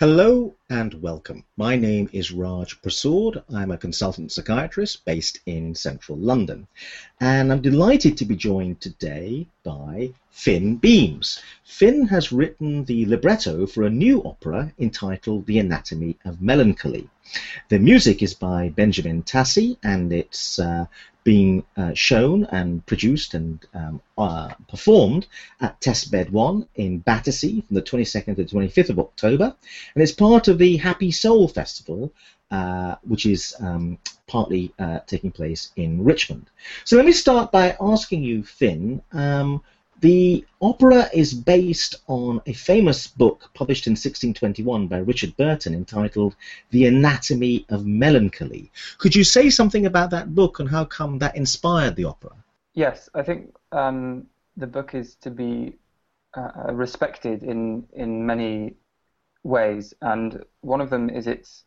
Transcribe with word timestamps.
Hello 0.00 0.54
and 0.70 0.94
welcome. 1.02 1.44
My 1.56 1.74
name 1.74 2.08
is 2.12 2.30
Raj 2.30 2.80
Persaud. 2.82 3.42
I'm 3.52 3.72
a 3.72 3.76
consultant 3.76 4.30
psychiatrist 4.30 5.04
based 5.04 5.40
in 5.46 5.74
central 5.74 6.16
London. 6.16 6.68
And 7.20 7.50
I'm 7.50 7.60
delighted 7.60 8.16
to 8.18 8.24
be 8.24 8.36
joined 8.36 8.80
today 8.80 9.48
by 9.64 10.10
Finn 10.30 10.76
Beames. 10.76 11.42
Finn 11.64 12.06
has 12.06 12.30
written 12.30 12.84
the 12.84 13.06
libretto 13.06 13.66
for 13.66 13.82
a 13.82 13.90
new 13.90 14.22
opera 14.22 14.72
entitled 14.78 15.46
The 15.46 15.58
Anatomy 15.58 16.16
of 16.24 16.40
Melancholy. 16.40 17.10
The 17.68 17.80
music 17.80 18.22
is 18.22 18.34
by 18.34 18.68
Benjamin 18.68 19.24
Tassie 19.24 19.78
and 19.82 20.12
it's 20.12 20.60
uh, 20.60 20.86
being 21.28 21.62
uh, 21.76 21.92
shown 21.92 22.46
and 22.52 22.86
produced 22.86 23.34
and 23.34 23.66
um, 23.74 24.00
uh, 24.16 24.48
performed 24.66 25.26
at 25.60 25.78
Testbed 25.78 26.30
1 26.30 26.66
in 26.76 27.00
Battersea 27.00 27.62
from 27.66 27.74
the 27.74 27.82
22nd 27.82 28.36
to 28.36 28.44
the 28.44 28.44
25th 28.44 28.88
of 28.88 28.98
October. 28.98 29.54
And 29.94 30.02
it's 30.02 30.10
part 30.10 30.48
of 30.48 30.56
the 30.56 30.78
Happy 30.78 31.10
Soul 31.10 31.46
Festival, 31.46 32.10
uh, 32.50 32.94
which 33.02 33.26
is 33.26 33.54
um, 33.60 33.98
partly 34.26 34.72
uh, 34.78 35.00
taking 35.00 35.30
place 35.30 35.70
in 35.76 36.02
Richmond. 36.02 36.48
So 36.84 36.96
let 36.96 37.04
me 37.04 37.12
start 37.12 37.52
by 37.52 37.76
asking 37.78 38.22
you, 38.22 38.42
Finn. 38.42 39.02
Um, 39.12 39.62
the 40.00 40.44
opera 40.60 41.08
is 41.12 41.34
based 41.34 41.96
on 42.06 42.40
a 42.46 42.52
famous 42.52 43.06
book 43.06 43.50
published 43.54 43.86
in 43.86 43.92
1621 43.92 44.86
by 44.86 44.98
Richard 44.98 45.36
Burton 45.36 45.74
entitled 45.74 46.36
The 46.70 46.86
Anatomy 46.86 47.66
of 47.68 47.86
Melancholy. 47.86 48.70
Could 48.98 49.14
you 49.14 49.24
say 49.24 49.50
something 49.50 49.86
about 49.86 50.10
that 50.10 50.34
book 50.34 50.60
and 50.60 50.68
how 50.68 50.84
come 50.84 51.18
that 51.18 51.36
inspired 51.36 51.96
the 51.96 52.04
opera? 52.04 52.32
Yes, 52.74 53.08
I 53.14 53.22
think 53.22 53.56
um, 53.72 54.26
the 54.56 54.66
book 54.66 54.94
is 54.94 55.16
to 55.16 55.30
be 55.30 55.76
uh, 56.36 56.72
respected 56.72 57.42
in, 57.42 57.86
in 57.92 58.24
many 58.24 58.74
ways, 59.42 59.94
and 60.02 60.44
one 60.60 60.80
of 60.80 60.90
them 60.90 61.10
is 61.10 61.26
its 61.26 61.64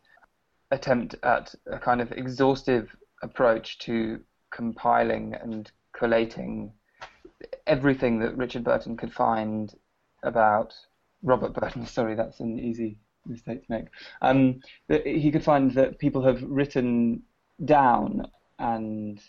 attempt 0.71 1.15
at 1.23 1.53
a 1.67 1.77
kind 1.77 1.99
of 1.99 2.11
exhaustive 2.13 2.95
approach 3.23 3.77
to 3.79 4.21
compiling 4.51 5.35
and 5.35 5.71
collating 5.93 6.71
everything 7.67 8.19
that 8.19 8.37
Richard 8.37 8.63
Burton 8.63 8.97
could 8.97 9.13
find 9.13 9.73
about 10.23 10.73
Robert 11.23 11.53
Burton. 11.53 11.85
Sorry, 11.97 12.15
that's 12.15 12.39
an 12.39 12.59
easy 12.59 12.97
mistake 13.25 13.65
to 13.65 13.71
make. 13.71 13.85
Um, 14.21 14.61
he 14.87 15.31
could 15.31 15.43
find 15.43 15.71
that 15.71 15.99
people 15.99 16.23
have 16.23 16.41
written 16.43 17.23
down 17.63 18.27
and 18.59 19.19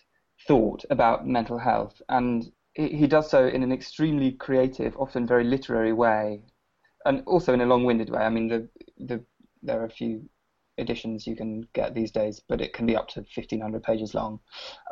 thought 0.46 0.84
about 0.90 1.26
mental 1.26 1.58
health, 1.58 2.00
and 2.08 2.50
he 2.74 3.06
does 3.06 3.28
so 3.30 3.46
in 3.46 3.62
an 3.62 3.72
extremely 3.72 4.32
creative, 4.32 4.96
often 4.96 5.26
very 5.26 5.44
literary 5.44 5.92
way, 5.92 6.42
and 7.04 7.22
also 7.26 7.52
in 7.52 7.60
a 7.60 7.66
long-winded 7.66 8.10
way. 8.10 8.20
I 8.20 8.30
mean, 8.30 8.48
the 8.48 8.68
the 8.98 9.24
there 9.62 9.80
are 9.80 9.86
a 9.86 9.90
few 9.90 10.28
editions 10.78 11.26
you 11.26 11.36
can 11.36 11.62
get 11.74 11.94
these 11.94 12.10
days, 12.10 12.40
but 12.48 12.60
it 12.60 12.72
can 12.72 12.86
be 12.86 12.96
up 12.96 13.08
to 13.08 13.20
1500 13.20 13.82
pages 13.82 14.14
long, 14.14 14.40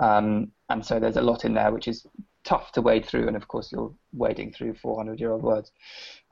um, 0.00 0.52
and 0.68 0.84
so 0.84 1.00
there's 1.00 1.16
a 1.16 1.22
lot 1.22 1.44
in 1.44 1.54
there 1.54 1.72
which 1.72 1.88
is 1.88 2.06
tough 2.44 2.72
to 2.72 2.82
wade 2.82 3.06
through, 3.06 3.26
and 3.26 3.36
of 3.36 3.48
course 3.48 3.72
you're 3.72 3.92
wading 4.12 4.52
through 4.52 4.74
400 4.74 5.20
year 5.20 5.32
old 5.32 5.42
words. 5.42 5.72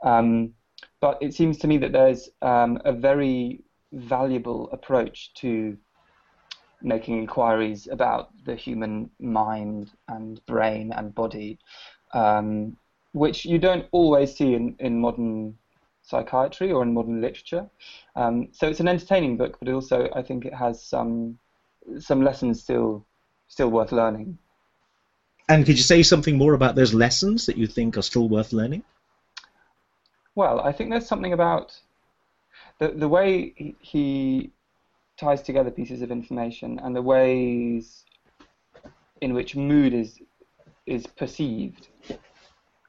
Um, 0.03 0.55
but 1.01 1.19
it 1.21 1.35
seems 1.35 1.59
to 1.59 1.69
me 1.69 1.79
that 1.79 1.93
there's 1.93 2.29
um, 2.43 2.81
a 2.85 2.93
very 2.93 3.63
valuable 3.93 4.69
approach 4.73 5.33
to 5.35 5.77
making 6.83 7.19
inquiries 7.19 7.89
about 7.91 8.31
the 8.45 8.55
human 8.55 9.11
mind 9.19 9.91
and 10.09 10.45
brain 10.47 10.93
and 10.93 11.15
body, 11.15 11.59
um, 12.15 12.77
which 13.13 13.45
you 13.45 13.59
don't 13.59 13.87
always 13.91 14.37
see 14.37 14.55
in, 14.55 14.77
in 14.79 15.01
modern 15.01 15.57
psychiatry 16.03 16.71
or 16.73 16.83
in 16.83 16.95
modern 16.95 17.21
literature. 17.21 17.69
Um, 18.17 18.49
so 18.53 18.69
it's 18.69 18.81
an 18.81 18.89
entertaining 18.89 19.37
book, 19.37 19.59
but 19.61 19.69
also 19.69 20.09
I 20.15 20.23
think 20.23 20.45
it 20.45 20.55
has 20.55 20.83
some 20.83 21.39
some 21.99 22.23
lessons 22.23 22.63
still 22.63 23.07
still 23.49 23.71
worth 23.71 23.93
learning. 23.93 24.39
And 25.49 25.65
could 25.65 25.79
you 25.79 25.83
say 25.83 26.03
something 26.03 26.37
more 26.37 26.53
about 26.53 26.75
those 26.75 26.93
lessons 26.93 27.47
that 27.47 27.57
you 27.57 27.67
think 27.67 27.97
are 27.97 28.03
still 28.03 28.29
worth 28.29 28.53
learning? 28.53 28.83
Well, 30.35 30.61
I 30.61 30.73
think 30.73 30.91
there's 30.91 31.07
something 31.07 31.33
about 31.33 31.79
the 32.79 32.89
the 32.89 33.09
way 33.09 33.75
he 33.81 34.53
ties 35.17 35.43
together 35.43 35.71
pieces 35.71 36.03
of 36.03 36.11
information 36.11 36.79
and 36.79 36.95
the 36.95 37.03
ways 37.03 38.05
in 39.21 39.35
which 39.35 39.57
mood 39.57 39.95
is 39.95 40.21
is 40.87 41.07
perceived 41.07 41.89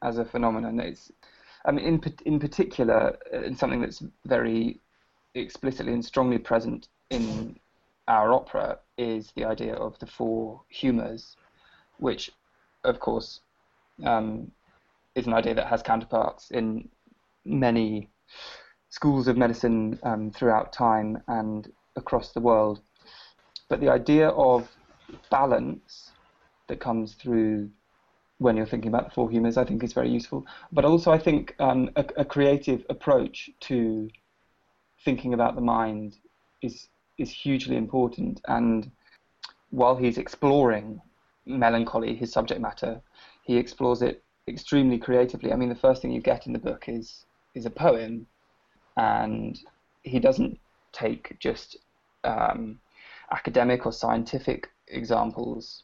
as 0.04 0.18
a 0.18 0.26
phenomenon. 0.26 0.80
It's, 0.80 1.12
I 1.66 1.72
mean, 1.72 1.86
in 1.86 2.14
in 2.26 2.40
particular, 2.40 3.18
uh, 3.34 3.42
in 3.42 3.56
something 3.56 3.82
that's 3.82 4.04
very 4.26 4.80
explicitly 5.34 5.94
and 5.94 6.04
strongly 6.04 6.38
present 6.38 6.88
in 7.10 7.58
our 8.08 8.34
opera 8.34 8.80
is 8.98 9.32
the 9.36 9.46
idea 9.46 9.76
of 9.76 9.98
the 10.00 10.06
four 10.06 10.62
humours, 10.70 11.36
which 11.98 12.32
of 12.84 13.00
course, 13.00 13.42
um, 14.06 14.52
is 15.16 15.28
an 15.28 15.34
idea 15.34 15.54
that 15.56 15.68
has 15.68 15.82
counterparts 15.82 16.52
in 16.52 16.90
many 17.46 18.10
schools 18.90 19.28
of 19.28 19.38
medicine 19.38 20.00
um, 20.04 20.32
throughout 20.32 20.74
time 20.74 21.22
and 21.28 21.72
across 21.96 22.32
the 22.32 22.40
world. 22.40 22.82
But 23.70 23.82
the 23.82 23.90
idea 23.90 24.30
of 24.30 24.68
balance 25.30 26.12
that 26.68 26.80
comes 26.80 27.14
through 27.14 27.70
when 28.38 28.56
you're 28.56 28.66
thinking 28.66 28.88
about 28.88 29.06
the 29.06 29.12
four 29.12 29.30
humours, 29.30 29.58
I 29.58 29.66
think 29.66 29.84
is 29.84 29.94
very 29.94 30.10
useful. 30.10 30.46
But 30.72 30.86
also, 30.86 31.12
I 31.12 31.18
think 31.20 31.56
um, 31.60 31.90
a, 31.96 32.06
a, 32.18 32.26
creative 32.26 32.86
approach 32.90 33.50
to 33.62 34.10
thinking 35.04 35.34
about 35.34 35.56
the 35.56 35.62
mind 35.62 36.16
is 36.62 36.88
is 37.18 37.30
hugely 37.32 37.76
important. 37.76 38.40
And 38.48 38.92
while 39.72 39.98
he's 39.98 40.18
exploring 40.18 41.02
melancholy, 41.50 42.16
his 42.16 42.32
subject 42.32 42.62
matter, 42.62 43.02
he 43.44 43.58
explores 43.58 44.02
it 44.02 44.24
extremely 44.48 44.98
creatively. 44.98 45.52
I 45.52 45.56
mean, 45.56 45.70
the 45.70 45.76
first 45.76 46.02
thing 46.02 46.12
you 46.12 46.22
get 46.22 46.48
in 46.48 46.54
the 46.54 46.60
book 46.60 46.86
is 46.88 47.26
is 47.56 47.66
a 47.66 47.70
poem, 47.70 48.28
and 48.98 49.60
he 50.04 50.20
doesn't 50.20 50.60
take 50.92 51.38
just 51.40 51.78
um, 52.24 52.80
academic 53.32 53.86
or 53.86 53.92
scientific 53.92 54.70
examples 54.88 55.84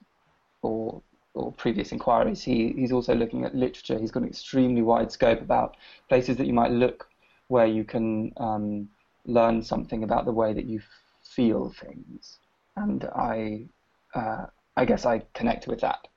or 0.61 1.01
or 1.33 1.51
previous 1.53 1.91
inquiries. 1.91 2.43
He 2.43 2.73
he's 2.77 2.91
also 2.91 3.13
looking 3.13 3.45
at 3.45 3.55
literature. 3.55 3.99
He's 3.99 4.11
got 4.11 4.23
an 4.23 4.29
extremely 4.29 4.81
wide 4.81 5.11
scope 5.11 5.41
about 5.41 5.77
places 6.07 6.37
that 6.37 6.47
you 6.47 6.53
might 6.53 6.71
look 6.71 7.07
where 7.47 7.67
you 7.67 7.83
can 7.83 8.31
um, 8.37 8.89
learn 9.25 9.61
something 9.61 10.03
about 10.03 10.25
the 10.25 10.31
way 10.31 10.53
that 10.53 10.65
you 10.65 10.81
feel 11.23 11.69
things. 11.69 12.39
And 12.75 13.03
I 13.15 13.65
uh, 14.13 14.45
I 14.77 14.85
guess 14.85 15.05
I 15.05 15.23
connect 15.33 15.67
with 15.67 15.81
that. 15.81 16.07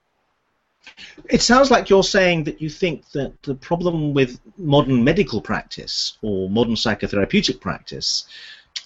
It 1.29 1.43
sounds 1.43 1.71
like 1.71 1.91
you're 1.91 2.03
saying 2.03 2.45
that 2.45 2.63
you 2.63 2.71
think 2.71 3.11
that 3.11 3.43
the 3.43 3.55
problem 3.55 4.15
with 4.15 4.41
modern 4.57 5.05
medical 5.05 5.41
practice 5.41 6.17
or 6.23 6.49
modern 6.49 6.75
psychotherapeutic 6.75 7.61
practice, 7.61 8.27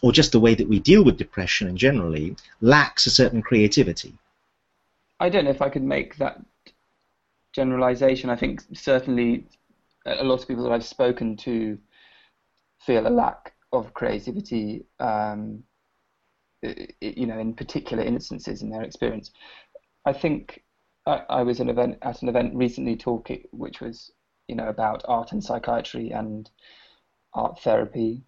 or 0.00 0.12
just 0.12 0.32
the 0.32 0.41
way 0.41 0.55
that 0.55 0.69
we 0.69 0.81
deal 0.81 1.05
with 1.05 1.16
depression 1.16 1.69
in 1.69 1.77
generally, 1.77 2.37
lacks 2.61 3.06
a 3.06 3.11
certain 3.11 3.43
creativity. 3.43 4.15
I 5.21 5.28
don't 5.28 5.44
know 5.44 5.50
if 5.50 5.62
I 5.62 5.69
could 5.69 5.84
make 5.84 6.16
that 6.16 6.41
generalization. 7.53 8.31
I 8.31 8.37
think 8.37 8.62
certainly 8.72 9.47
a 10.05 10.25
lot 10.25 10.41
of 10.41 10.49
people 10.49 10.65
that 10.65 10.72
I've 10.72 10.84
spoken 10.84 11.37
to 11.38 11.78
feel 12.81 13.06
a 13.06 13.11
lack 13.11 13.53
of 13.72 13.94
creativity. 13.94 14.84
Um, 14.99 15.62
you 16.62 17.27
know, 17.27 17.39
in 17.39 17.55
particular 17.55 18.03
instances 18.03 18.62
in 18.62 18.71
their 18.71 18.83
experience. 18.83 19.31
I 20.06 20.12
think 20.12 20.62
I, 21.06 21.23
I 21.28 21.43
was 21.43 21.61
an 21.61 21.69
event 21.69 21.99
at 22.03 22.23
an 22.23 22.28
event 22.28 22.55
recently 22.55 22.97
talking, 22.97 23.45
which 23.50 23.81
was 23.81 24.12
you 24.49 24.55
know 24.55 24.69
about 24.69 25.05
art 25.09 25.33
and 25.33 25.43
psychiatry 25.43 26.11
and 26.11 26.49
art 27.34 27.61
therapy, 27.61 28.23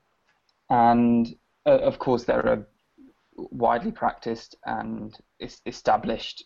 and 0.70 1.34
uh, 1.66 1.78
of 1.78 1.98
course 1.98 2.24
there 2.24 2.46
are 2.46 2.66
widely 3.36 3.90
practiced 3.90 4.56
and 4.64 5.16
established 5.66 6.44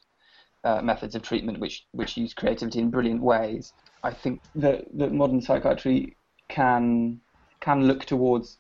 uh, 0.64 0.80
methods 0.82 1.14
of 1.14 1.22
treatment 1.22 1.60
which 1.60 1.86
which 1.92 2.16
use 2.16 2.34
creativity 2.34 2.80
in 2.80 2.90
brilliant 2.90 3.22
ways. 3.22 3.72
I 4.02 4.12
think 4.12 4.42
that 4.56 4.86
that 4.98 5.12
modern 5.12 5.40
psychiatry 5.40 6.16
can 6.48 7.20
can 7.60 7.86
look 7.86 8.04
towards 8.04 8.58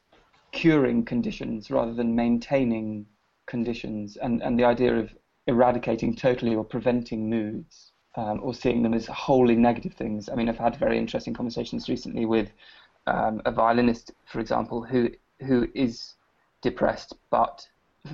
curing 0.52 1.04
conditions 1.04 1.70
rather 1.70 1.92
than 1.92 2.16
maintaining 2.16 3.06
conditions, 3.48 4.16
and 4.16 4.42
and 4.42 4.58
the 4.58 4.64
idea 4.64 4.94
of 4.94 5.12
eradicating 5.46 6.14
totally 6.14 6.54
or 6.54 6.64
preventing 6.64 7.28
moods 7.28 7.92
um, 8.16 8.40
or 8.42 8.54
seeing 8.54 8.82
them 8.82 8.94
as 8.94 9.06
wholly 9.06 9.56
negative 9.56 9.94
things. 9.94 10.28
I 10.28 10.34
mean, 10.34 10.48
I've 10.48 10.58
had 10.58 10.76
very 10.76 10.98
interesting 10.98 11.34
conversations 11.34 11.88
recently 11.88 12.26
with 12.26 12.50
um, 13.06 13.40
a 13.44 13.52
violinist, 13.52 14.12
for 14.26 14.40
example, 14.40 14.82
who 14.82 15.10
who 15.40 15.68
is 15.74 16.14
depressed 16.60 17.14
but 17.30 17.66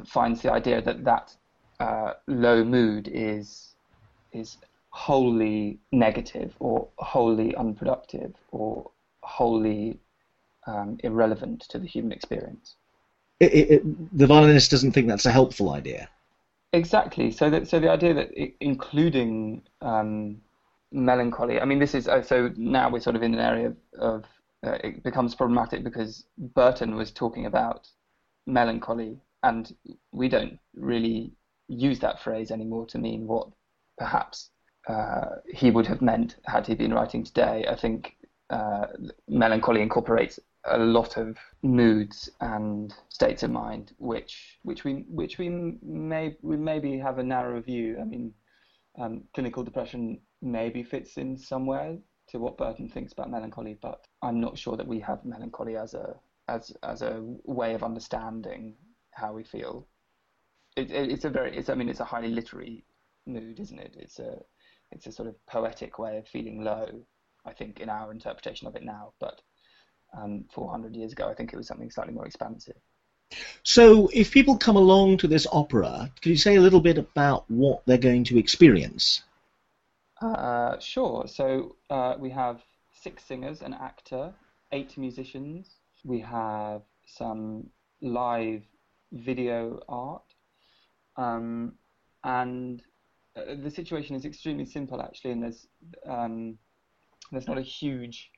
finds 0.05 0.43
the 0.43 0.53
idea 0.53 0.83
that 0.83 1.05
that 1.05 1.37
uh, 1.81 2.13
low 2.27 2.65
mood 2.65 3.09
is 3.09 3.75
is 4.33 4.59
wholly 4.91 5.79
negative 5.91 6.55
or 6.61 6.89
wholly 6.99 7.55
unproductive 7.57 8.35
or 8.53 8.91
wholly 9.23 9.99
um, 10.67 10.99
irrelevant 11.03 11.63
to 11.63 11.79
the 11.79 11.87
human 11.87 12.13
experience. 12.13 12.77
It, 13.41 13.53
it, 13.53 13.71
it, 13.71 14.19
the 14.19 14.27
violinist 14.27 14.71
doesn't 14.71 14.93
think 14.93 15.09
that's 15.09 15.27
a 15.27 15.33
helpful 15.33 15.71
idea. 15.71 16.09
Exactly. 16.73 17.31
So 17.31 17.51
that 17.51 17.69
so 17.69 17.79
the 17.79 17.91
idea 17.91 18.15
that 18.15 18.31
including 18.61 19.63
um, 19.81 20.41
melancholy. 20.95 21.61
I 21.61 21.65
mean, 21.65 21.79
this 21.79 21.95
is 21.95 22.09
uh, 22.09 22.23
so 22.23 22.51
now 22.57 22.89
we're 22.89 23.01
sort 23.01 23.17
of 23.17 23.23
in 23.23 23.35
an 23.35 23.41
area 23.41 23.67
of, 23.69 23.77
of 23.99 24.25
uh, 24.67 24.79
it 24.83 25.03
becomes 25.03 25.35
problematic 25.35 25.85
because 25.85 26.25
Burton 26.39 26.95
was 26.95 27.11
talking 27.11 27.47
about 27.47 27.89
melancholy, 28.47 29.19
and 29.43 29.75
we 30.13 30.29
don't 30.29 30.59
really 30.75 31.33
use 31.69 31.99
that 31.99 32.23
phrase 32.23 32.51
anymore 32.51 32.87
to 32.87 32.99
mean 32.99 33.27
what 33.27 33.49
perhaps 33.99 34.51
uh, 34.89 35.37
he 35.53 35.71
would 35.71 35.87
have 35.87 36.01
meant 36.01 36.37
had 36.47 36.67
he 36.67 36.75
been 36.75 36.95
writing 36.95 37.25
today. 37.25 37.67
I 37.69 37.75
think 37.75 38.17
uh, 38.51 38.87
melancholy 39.29 39.83
incorporates 39.83 40.39
a 40.67 40.79
lot 40.79 41.17
of 41.17 41.37
moods 41.63 42.31
and 42.41 42.95
states 43.09 43.43
of 43.43 43.51
mind, 43.51 43.93
which 43.99 44.59
which 44.63 44.85
we 44.85 45.05
which 45.09 45.39
we 45.39 45.49
may 45.49 46.37
we 46.43 46.57
maybe 46.57 46.99
have 46.99 47.19
a 47.19 47.23
narrow 47.23 47.61
view. 47.61 47.99
I 48.01 48.05
mean, 48.05 48.33
um, 48.99 49.25
clinical 49.35 49.63
depression 49.63 50.21
maybe 50.41 50.83
fits 50.83 51.17
in 51.17 51.37
somewhere 51.37 51.99
to 52.29 52.39
what 52.39 52.57
Burton 52.57 52.89
thinks 52.89 53.13
about 53.13 53.31
melancholy, 53.31 53.79
but 53.81 54.07
I'm 54.23 54.41
not 54.41 54.59
sure 54.59 54.77
that 54.77 54.87
we 54.87 55.01
have 55.01 55.25
melancholy 55.25 55.77
as 55.77 55.95
a 55.95 56.15
as 56.49 56.73
as 56.83 57.03
a 57.03 57.23
way 57.45 57.75
of 57.75 57.83
understanding 57.83 58.75
how 59.13 59.33
we 59.33 59.45
feel. 59.45 59.87
It, 60.77 60.91
it, 60.91 61.11
it's 61.11 61.25
a 61.25 61.31
very 61.31 61.57
it's 61.57 61.69
I 61.69 61.75
mean 61.75 61.89
it's 61.89 62.01
a 62.01 62.05
highly 62.05 62.29
literary 62.29 62.85
mood, 63.27 63.61
isn't 63.61 63.79
it? 63.79 63.97
It's 63.99 64.19
a 64.19 64.41
it's 64.91 65.07
a 65.07 65.13
sort 65.13 65.29
of 65.29 65.47
poetic 65.47 65.99
way 65.99 66.19
of 66.19 66.29
feeling 66.29 66.63
low. 66.63 67.07
I 67.45 67.53
think 67.53 67.81
in 67.81 67.91
our 67.91 68.11
interpretation 68.11 68.67
of 68.67 68.77
it 68.77 68.85
now, 68.85 69.13
but 69.21 69.43
um, 70.17 70.45
400 70.53 70.95
years 70.95 71.13
ago, 71.13 71.29
I 71.29 71.35
think 71.35 71.53
it 71.53 71.57
was 71.57 71.67
something 71.67 71.91
slightly 71.91 72.15
more 72.15 72.27
expansive. 72.27 72.77
So, 73.63 74.09
if 74.13 74.31
people 74.31 74.57
come 74.57 74.77
along 74.77 75.19
to 75.19 75.29
this 75.29 75.47
opera, 75.51 76.13
could 76.21 76.31
you 76.31 76.37
say 76.37 76.57
a 76.57 76.61
little 76.61 76.81
bit 76.81 76.99
about 76.99 77.51
what 77.51 77.83
they're 77.87 77.99
going 77.99 78.25
to 78.25 78.39
experience? 78.39 79.23
Uh, 80.21 80.79
sure. 80.79 81.27
So, 81.27 81.77
uh, 81.91 82.15
we 82.19 82.31
have 82.31 82.63
six 82.93 83.25
singers, 83.25 83.63
an 83.63 83.75
actor, 83.75 84.33
eight 84.73 84.97
musicians. 84.97 85.77
We 86.05 86.21
have 86.21 86.83
some 87.07 87.71
live 88.01 88.63
video 89.13 89.81
art. 89.89 90.23
Um, 91.17 91.75
and 92.23 92.83
uh, 93.37 93.55
the 93.63 93.71
situation 93.71 94.17
is 94.17 94.25
extremely 94.25 94.67
simple, 94.67 95.01
actually, 95.01 95.33
and 95.33 95.43
there's, 95.43 95.67
um, 96.07 96.59
there's 97.33 97.49
not 97.49 97.59
a 97.59 97.63
huge 97.63 98.31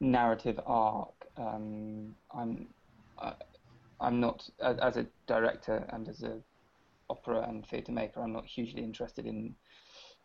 narrative 0.00 0.60
arc. 0.66 1.14
Um, 1.36 2.14
I'm 2.34 2.68
I, 3.18 3.32
I'm 4.00 4.20
not 4.20 4.48
as 4.60 4.96
a 4.96 5.06
director 5.26 5.84
and 5.92 6.08
as 6.08 6.22
a 6.22 6.38
opera 7.10 7.46
and 7.48 7.66
theatre 7.66 7.92
maker. 7.92 8.20
I'm 8.22 8.32
not 8.32 8.46
hugely 8.46 8.82
interested 8.82 9.26
in 9.26 9.54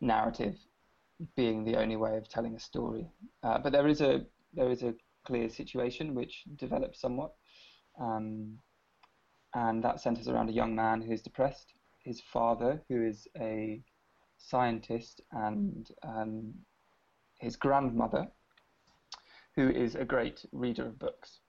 narrative 0.00 0.56
being 1.36 1.64
the 1.64 1.76
only 1.76 1.96
way 1.96 2.16
of 2.16 2.28
telling 2.28 2.54
a 2.54 2.60
story. 2.60 3.06
Uh, 3.42 3.58
but 3.58 3.72
there 3.72 3.88
is 3.88 4.00
a 4.00 4.24
there 4.52 4.70
is 4.70 4.82
a 4.82 4.94
clear 5.24 5.48
situation 5.48 6.14
which 6.14 6.44
develops 6.56 7.00
somewhat, 7.00 7.32
um, 8.00 8.58
and 9.54 9.82
that 9.82 10.00
centres 10.00 10.28
around 10.28 10.50
a 10.50 10.52
young 10.52 10.74
man 10.74 11.00
who 11.02 11.12
is 11.12 11.22
depressed. 11.22 11.72
His 12.04 12.20
father, 12.20 12.82
who 12.88 13.04
is 13.06 13.26
a 13.40 13.80
scientist, 14.36 15.22
and 15.32 15.88
um, 16.02 16.52
his 17.38 17.56
grandmother, 17.56 18.28
who 19.56 19.68
is 19.68 19.94
a 19.94 20.04
great 20.04 20.44
reader 20.52 20.86
of 20.86 20.98
books 20.98 21.40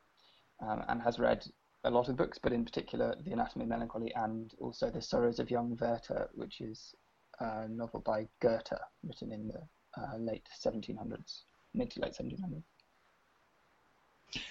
um, 0.61 0.83
and 0.87 1.01
has 1.01 1.19
read 1.19 1.45
a 1.83 1.89
lot 1.89 2.09
of 2.09 2.15
books, 2.15 2.39
but 2.41 2.53
in 2.53 2.65
particular 2.65 3.15
The 3.23 3.31
Anatomy 3.31 3.63
of 3.63 3.69
Melancholy 3.69 4.13
and 4.15 4.53
also 4.59 4.89
The 4.89 5.01
Sorrows 5.01 5.39
of 5.39 5.51
Young 5.51 5.77
Werther, 5.79 6.29
which 6.33 6.61
is 6.61 6.93
a 7.39 7.67
novel 7.67 7.99
by 7.99 8.27
Goethe, 8.39 8.73
written 9.03 9.31
in 9.31 9.47
the 9.47 9.61
uh, 9.97 10.17
late 10.17 10.47
1700s, 10.63 11.43
mid 11.73 11.91
to 11.91 12.01
late 12.01 12.13
1700s. 12.13 12.63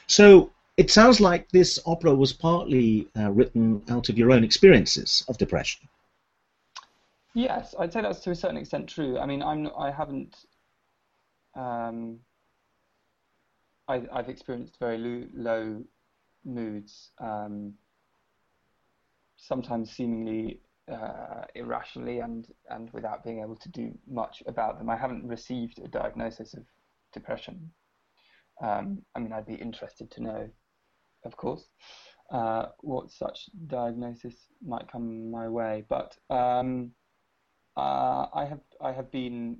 So 0.06 0.50
it 0.76 0.90
sounds 0.90 1.20
like 1.20 1.50
this 1.50 1.78
opera 1.86 2.14
was 2.14 2.32
partly 2.32 3.08
uh, 3.16 3.30
written 3.30 3.82
out 3.88 4.08
of 4.08 4.18
your 4.18 4.32
own 4.32 4.44
experiences 4.44 5.24
of 5.28 5.38
depression. 5.38 5.88
Yes, 7.34 7.74
I'd 7.78 7.92
say 7.92 8.00
that's 8.00 8.20
to 8.20 8.30
a 8.30 8.34
certain 8.34 8.56
extent 8.56 8.88
true. 8.88 9.18
I 9.18 9.26
mean, 9.26 9.42
I'm 9.42 9.68
I 9.76 9.90
haven't 9.90 10.36
um, 11.56 12.20
I, 13.88 14.02
have 14.14 14.28
experienced 14.28 14.78
very 14.78 14.98
low, 14.98 15.26
low 15.34 15.84
moods, 16.44 17.10
um, 17.18 17.74
sometimes 19.36 19.90
seemingly 19.90 20.60
uh, 20.90 21.44
irrationally 21.54 22.20
and, 22.20 22.46
and 22.70 22.90
without 22.92 23.24
being 23.24 23.40
able 23.40 23.56
to 23.56 23.68
do 23.70 23.92
much 24.06 24.42
about 24.46 24.78
them. 24.78 24.90
I 24.90 24.96
haven't 24.96 25.26
received 25.26 25.78
a 25.78 25.88
diagnosis 25.88 26.54
of 26.54 26.64
depression. 27.12 27.70
Um, 28.62 29.02
I 29.14 29.20
mean, 29.20 29.32
I'd 29.32 29.46
be 29.46 29.54
interested 29.54 30.10
to 30.12 30.22
know, 30.22 30.50
of 31.24 31.36
course, 31.36 31.64
uh, 32.30 32.66
what 32.80 33.10
such 33.10 33.50
diagnosis 33.66 34.34
might 34.64 34.90
come 34.90 35.30
my 35.30 35.48
way. 35.48 35.84
But 35.88 36.16
um, 36.30 36.92
uh, 37.76 38.26
I 38.32 38.46
have 38.48 38.60
I 38.80 38.92
have 38.92 39.10
been 39.10 39.58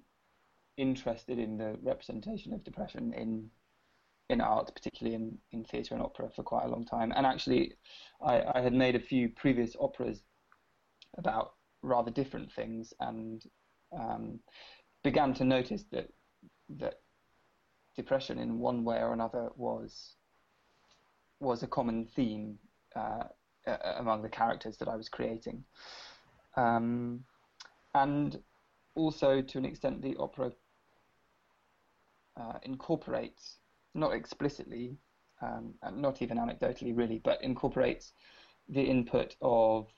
interested 0.77 1.39
in 1.39 1.57
the 1.59 1.77
representation 1.83 2.53
of 2.53 2.65
depression 2.65 3.13
in 3.15 3.51
in 4.31 4.41
art, 4.41 4.75
particularly 4.75 5.15
in, 5.15 5.39
in 5.53 5.65
theatre 5.65 5.95
and 5.95 6.03
opera, 6.03 6.31
for 6.35 6.43
quite 6.43 6.65
a 6.65 6.69
long 6.69 6.85
time. 6.85 7.13
And 7.15 7.27
actually, 7.27 7.75
I, 8.25 8.43
I 8.55 8.61
had 8.61 8.73
made 8.73 8.97
a 8.97 9.01
few 9.01 9.29
previous 9.29 9.77
operas 9.79 10.23
about 11.19 11.53
rather 11.83 12.11
different 12.11 12.51
things, 12.53 12.95
and 13.01 13.45
um, 13.97 14.41
began 15.03 15.35
to 15.35 15.45
notice 15.45 15.85
that 15.93 16.09
that 16.79 17.01
depression, 17.97 18.39
in 18.39 18.59
one 18.59 18.85
way 18.85 18.99
or 18.99 19.13
another, 19.13 19.51
was 19.57 20.15
was 21.41 21.63
a 21.63 21.67
common 21.67 22.07
theme 22.17 22.59
uh, 22.97 23.25
among 23.99 24.23
the 24.23 24.29
characters 24.29 24.79
that 24.79 24.89
I 24.89 24.97
was 24.97 25.09
creating, 25.09 25.65
um, 26.57 27.25
and 27.95 28.41
also 28.95 29.43
to 29.43 29.59
an 29.59 29.65
extent, 29.65 30.01
the 30.01 30.17
opera 30.17 30.53
uh, 32.41 32.59
incorporates 32.63 33.59
not 33.95 34.13
explicitly, 34.13 34.97
um, 35.41 35.75
not 35.93 36.23
even 36.23 36.39
anecdotally 36.39 36.97
really, 36.97 37.21
but 37.23 37.43
incorporates 37.43 38.13
the 38.69 38.83
input 38.83 39.37
of 39.41 39.89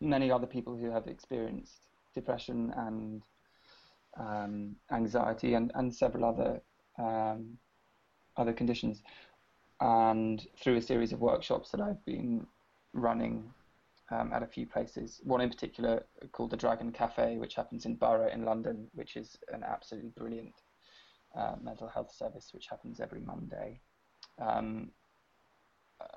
many 0.00 0.30
other 0.30 0.46
people 0.46 0.76
who 0.76 0.90
have 0.90 1.06
experienced 1.06 1.86
depression 2.14 2.72
and 2.76 3.22
um, 4.18 4.76
anxiety 4.90 5.54
and, 5.54 5.70
and 5.74 5.94
several 5.94 6.24
other 6.24 6.60
um, 6.98 7.56
other 8.36 8.52
conditions. 8.52 9.02
And 9.80 10.46
through 10.62 10.76
a 10.76 10.82
series 10.82 11.12
of 11.12 11.20
workshops 11.20 11.70
that 11.70 11.80
I've 11.80 12.04
been 12.04 12.46
running 12.92 13.44
um, 14.10 14.32
at 14.32 14.42
a 14.42 14.46
few 14.46 14.66
places, 14.66 15.20
one 15.24 15.40
in 15.40 15.48
particular 15.48 16.04
called 16.32 16.50
the 16.50 16.56
Dragon 16.56 16.92
Cafe, 16.92 17.38
which 17.38 17.54
happens 17.54 17.86
in 17.86 17.94
Borough 17.96 18.30
in 18.30 18.44
London, 18.44 18.88
which 18.94 19.16
is 19.16 19.38
an 19.52 19.62
absolutely 19.62 20.10
brilliant 20.10 20.52
uh, 21.36 21.56
mental 21.62 21.88
health 21.88 22.12
service, 22.14 22.50
which 22.52 22.66
happens 22.68 23.00
every 23.00 23.20
Monday. 23.20 23.80
Um, 24.40 24.90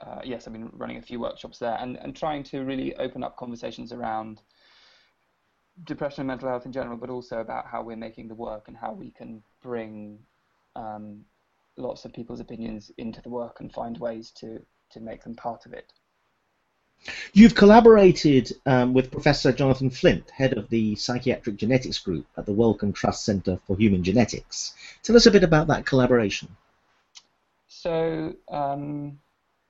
uh, 0.02 0.22
yes, 0.24 0.48
I've 0.48 0.54
been 0.54 0.72
running 0.74 0.98
a 0.98 1.02
few 1.02 1.20
workshops 1.20 1.60
there 1.60 1.78
and, 1.80 1.98
and 1.98 2.16
trying 2.16 2.44
to 2.44 2.62
really 2.62 2.96
open 2.96 3.24
up 3.24 3.38
conversations 3.38 3.92
around 3.92 4.42
depression 5.84 6.22
and 6.22 6.28
mental 6.28 6.50
health 6.50 6.66
in 6.66 6.72
general, 6.72 6.98
but 6.98 7.10
also 7.10 7.40
about 7.40 7.66
how 7.66 7.82
we're 7.82 7.98
making 7.98 8.28
the 8.28 8.36
work 8.36 8.68
and 8.68 8.78
how 8.78 8.94
we 8.94 9.12
can 9.12 9.42
bring 9.62 10.20
um, 10.76 11.22
lots 11.78 12.06
of 12.06 12.14
people's 12.14 12.40
opinions 12.40 12.92
into 12.98 13.22
the 13.22 13.30
work 13.30 13.60
and 13.60 13.74
find 13.74 13.98
ways 13.98 14.32
to, 14.32 14.60
to 14.92 15.00
make 15.00 15.24
them 15.24 15.36
part 15.36 15.66
of 15.66 15.74
it. 15.74 15.92
You've 17.34 17.56
collaborated 17.56 18.52
um, 18.66 18.94
with 18.94 19.12
Professor 19.12 19.52
Jonathan 19.52 19.90
Flint, 19.90 20.30
head 20.30 20.58
of 20.58 20.70
the 20.70 20.96
Psychiatric 20.96 21.58
Genetics 21.58 21.98
Group 21.98 22.26
at 22.38 22.46
the 22.46 22.54
Wellcome 22.54 22.94
Trust 22.94 23.26
Center 23.26 23.60
for 23.66 23.76
Human 23.78 24.04
Genetics. 24.04 24.74
Tell 25.04 25.16
us 25.16 25.26
a 25.26 25.32
bit 25.32 25.44
about 25.44 25.68
that 25.68 25.86
collaboration. 25.86 26.56
So 27.68 28.34
um, 28.50 29.20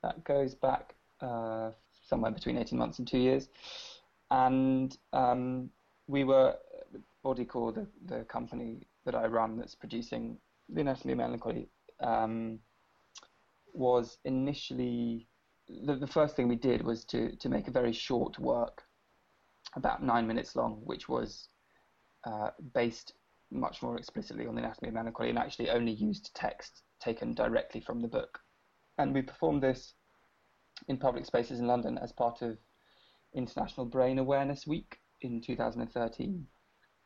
that 0.02 0.22
goes 0.24 0.54
back 0.54 0.94
uh, 1.20 1.70
somewhere 2.06 2.30
between 2.30 2.56
18 2.58 2.78
months 2.78 2.98
and 2.98 3.08
two 3.08 3.18
years. 3.18 3.48
And 4.30 4.96
um, 5.12 5.70
we 6.06 6.24
were, 6.24 6.56
Bodycore, 7.24 7.74
the, 7.74 7.86
the 8.06 8.24
company 8.24 8.86
that 9.04 9.14
I 9.14 9.26
run 9.26 9.56
that's 9.56 9.74
producing 9.74 10.36
The 10.68 10.82
Anatomy 10.82 11.12
of 11.12 11.18
Melancholy, 11.18 11.68
um, 12.00 12.60
was 13.72 14.18
initially 14.24 15.26
the, 15.68 15.96
the 15.96 16.06
first 16.06 16.36
thing 16.36 16.48
we 16.48 16.56
did 16.56 16.82
was 16.82 17.04
to, 17.06 17.34
to 17.36 17.48
make 17.48 17.68
a 17.68 17.72
very 17.72 17.92
short 17.92 18.38
work, 18.38 18.82
about 19.76 20.02
nine 20.02 20.26
minutes 20.26 20.54
long, 20.56 20.80
which 20.84 21.08
was 21.08 21.48
uh, 22.24 22.50
based 22.74 23.14
much 23.50 23.82
more 23.82 23.96
explicitly 23.96 24.46
on 24.46 24.54
the 24.54 24.62
anatomy 24.62 24.88
of 24.88 24.94
melancholy 24.94 25.30
and 25.30 25.38
actually 25.38 25.70
only 25.70 25.92
used 25.92 26.34
text 26.34 26.82
taken 27.00 27.34
directly 27.34 27.80
from 27.80 28.00
the 28.00 28.08
book. 28.08 28.38
And 28.98 29.12
we 29.12 29.22
performed 29.22 29.62
this 29.62 29.94
in 30.88 30.96
public 30.96 31.26
spaces 31.26 31.60
in 31.60 31.66
London 31.66 31.98
as 31.98 32.12
part 32.12 32.42
of 32.42 32.58
International 33.34 33.86
Brain 33.86 34.18
Awareness 34.18 34.66
Week 34.66 34.98
in 35.22 35.40
2013. 35.40 36.46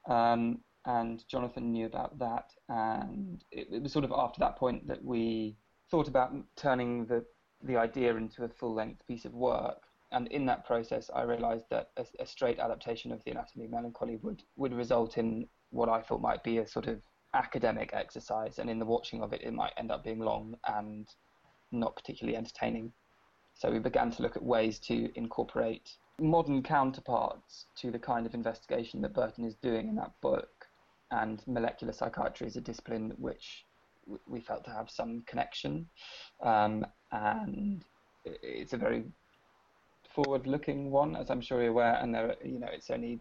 Um, 0.08 0.60
and 0.86 1.22
Jonathan 1.28 1.72
knew 1.72 1.86
about 1.86 2.18
that, 2.18 2.50
and 2.68 3.44
it, 3.50 3.68
it, 3.70 3.82
was 3.82 3.92
sort 3.92 4.06
of 4.06 4.12
after 4.12 4.40
that 4.40 4.56
point 4.56 4.86
that 4.88 5.04
we 5.04 5.56
thought 5.90 6.08
about 6.08 6.32
turning 6.56 7.04
the 7.06 7.24
the 7.62 7.76
idea 7.76 8.14
into 8.16 8.44
a 8.44 8.48
full 8.48 8.74
length 8.74 9.06
piece 9.06 9.24
of 9.24 9.34
work. 9.34 9.82
And 10.10 10.26
in 10.28 10.46
that 10.46 10.64
process, 10.64 11.10
I 11.14 11.22
realised 11.22 11.66
that 11.70 11.90
a, 11.96 12.06
a, 12.20 12.26
straight 12.26 12.58
adaptation 12.58 13.12
of 13.12 13.22
the 13.24 13.30
Anatomy 13.32 13.66
of 13.66 13.70
Melancholy 13.70 14.16
would 14.22 14.42
would 14.56 14.72
result 14.72 15.18
in 15.18 15.46
what 15.70 15.90
I 15.90 16.00
thought 16.00 16.22
might 16.22 16.42
be 16.42 16.58
a 16.58 16.66
sort 16.66 16.86
of 16.86 17.02
academic 17.34 17.90
exercise, 17.92 18.58
and 18.58 18.70
in 18.70 18.78
the 18.78 18.86
watching 18.86 19.22
of 19.22 19.34
it, 19.34 19.42
it 19.42 19.52
might 19.52 19.74
end 19.76 19.90
up 19.90 20.04
being 20.04 20.20
long 20.20 20.56
and 20.66 21.08
not 21.70 21.94
particularly 21.94 22.38
entertaining. 22.38 22.92
So 23.54 23.70
we 23.70 23.80
began 23.80 24.10
to 24.12 24.22
look 24.22 24.36
at 24.36 24.42
ways 24.42 24.78
to 24.80 25.10
incorporate 25.18 25.90
modern 26.20 26.62
counterparts 26.62 27.66
to 27.76 27.90
the 27.90 27.98
kind 27.98 28.26
of 28.26 28.34
investigation 28.34 29.00
that 29.02 29.14
Burton 29.14 29.44
is 29.44 29.54
doing 29.56 29.88
in 29.88 29.96
that 29.96 30.12
book. 30.20 30.66
And 31.10 31.42
molecular 31.46 31.92
psychiatry 31.92 32.46
is 32.46 32.56
a 32.56 32.60
discipline 32.60 33.14
which 33.16 33.64
we 34.26 34.40
felt 34.40 34.64
to 34.64 34.70
have 34.70 34.90
some 34.90 35.22
connection. 35.26 35.88
Um, 36.42 36.86
and 37.12 37.84
it's 38.24 38.72
a 38.72 38.76
very 38.76 39.04
forward-looking 40.14 40.90
one, 40.90 41.16
as 41.16 41.30
I'm 41.30 41.40
sure 41.40 41.60
you're 41.60 41.70
aware, 41.70 41.98
and 42.00 42.14
there, 42.14 42.34
you 42.44 42.58
know, 42.58 42.68
it's 42.72 42.90
only 42.90 43.20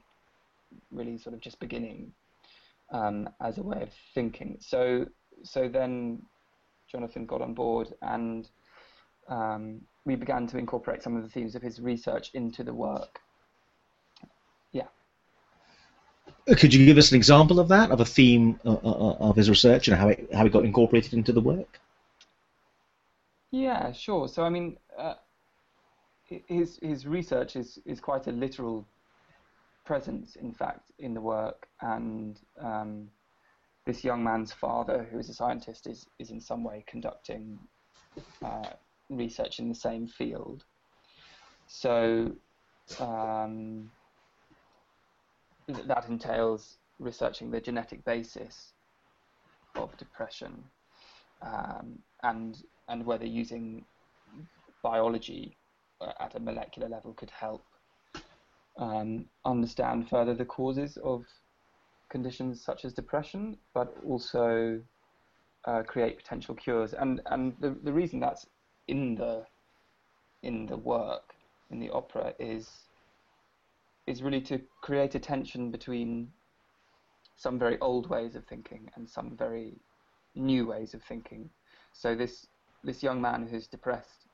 really 0.91 1.17
sort 1.17 1.33
of 1.33 1.41
just 1.41 1.59
beginning 1.59 2.11
um, 2.91 3.29
as 3.41 3.57
a 3.57 3.63
way 3.63 3.81
of 3.81 3.89
thinking. 4.13 4.57
So, 4.59 5.05
so 5.43 5.67
then 5.67 6.21
Jonathan 6.91 7.25
got 7.25 7.41
on 7.41 7.53
board, 7.53 7.93
and 8.01 8.49
um, 9.27 9.81
we 10.05 10.15
began 10.15 10.47
to 10.47 10.57
incorporate 10.57 11.03
some 11.03 11.15
of 11.15 11.23
the 11.23 11.29
themes 11.29 11.55
of 11.55 11.61
his 11.61 11.79
research 11.79 12.31
into 12.33 12.63
the 12.63 12.73
work. 12.73 13.19
Yeah. 14.71 14.87
Could 16.57 16.73
you 16.73 16.85
give 16.85 16.97
us 16.97 17.11
an 17.11 17.17
example 17.17 17.59
of 17.59 17.67
that, 17.67 17.91
of 17.91 17.99
a 17.99 18.05
theme 18.05 18.59
uh, 18.65 18.71
uh, 18.71 18.75
uh, 18.75 19.17
of 19.19 19.35
his 19.35 19.49
research 19.49 19.87
and 19.87 19.97
how 19.97 20.09
it 20.09 20.29
how 20.33 20.45
it 20.45 20.51
got 20.51 20.65
incorporated 20.65 21.13
into 21.13 21.33
the 21.33 21.41
work? 21.41 21.79
Yeah, 23.51 23.91
sure. 23.91 24.27
So 24.27 24.43
I 24.43 24.49
mean, 24.49 24.77
uh, 24.97 25.15
his 26.25 26.79
his 26.81 27.05
research 27.05 27.55
is 27.55 27.79
is 27.85 27.99
quite 27.99 28.27
a 28.27 28.31
literal 28.31 28.85
presence, 29.85 30.35
in 30.35 30.53
fact, 30.53 30.91
in 30.99 31.13
the 31.13 31.21
work, 31.21 31.67
and 31.81 32.39
um, 32.61 33.07
this 33.85 34.03
young 34.03 34.23
man's 34.23 34.51
father, 34.51 35.07
who 35.09 35.17
is 35.17 35.29
a 35.29 35.33
scientist, 35.33 35.87
is 35.87 36.05
is 36.19 36.29
in 36.31 36.41
some 36.41 36.63
way 36.63 36.83
conducting 36.87 37.57
uh, 38.43 38.69
research 39.09 39.59
in 39.59 39.69
the 39.69 39.75
same 39.75 40.07
field. 40.07 40.65
So 41.67 42.31
um, 42.99 43.89
that 45.67 46.07
entails 46.09 46.77
researching 46.99 47.51
the 47.51 47.61
genetic 47.61 48.03
basis 48.03 48.73
of 49.75 49.95
depression 49.97 50.63
um, 51.41 51.99
and 52.23 52.61
and 52.87 53.05
whether 53.05 53.25
using 53.25 53.85
biology 54.83 55.57
uh, 56.01 56.13
at 56.19 56.35
a 56.35 56.39
molecular 56.39 56.87
level 56.87 57.13
could 57.13 57.31
help 57.31 57.63
um, 58.77 59.25
understand 59.45 60.09
further 60.09 60.33
the 60.33 60.45
causes 60.45 60.97
of 61.03 61.25
conditions 62.09 62.61
such 62.61 62.85
as 62.85 62.93
depression, 62.93 63.57
but 63.73 63.95
also 64.05 64.79
uh, 65.65 65.83
create 65.83 66.17
potential 66.17 66.55
cures. 66.55 66.93
And 66.93 67.21
and 67.25 67.55
the 67.59 67.75
the 67.83 67.91
reason 67.91 68.19
that's 68.19 68.45
in 68.87 69.15
the 69.15 69.45
in 70.43 70.65
the 70.67 70.77
work 70.77 71.33
in 71.71 71.79
the 71.79 71.89
opera 71.89 72.33
is 72.39 72.69
is 74.05 74.23
really 74.23 74.41
to 74.41 74.61
create 74.81 75.15
a 75.15 75.19
tension 75.19 75.69
between 75.69 76.31
some 77.35 77.59
very 77.59 77.77
old 77.79 78.09
ways 78.09 78.35
of 78.35 78.45
thinking 78.45 78.89
and 78.95 79.09
some 79.09 79.35
very 79.37 79.73
new 80.33 80.65
ways 80.65 80.93
of 80.93 81.03
thinking. 81.03 81.49
So 81.93 82.15
this 82.15 82.47
this 82.87 83.03
young 83.03 83.21
man 83.21 83.45
who's 83.45 83.67
depressed 83.67 84.25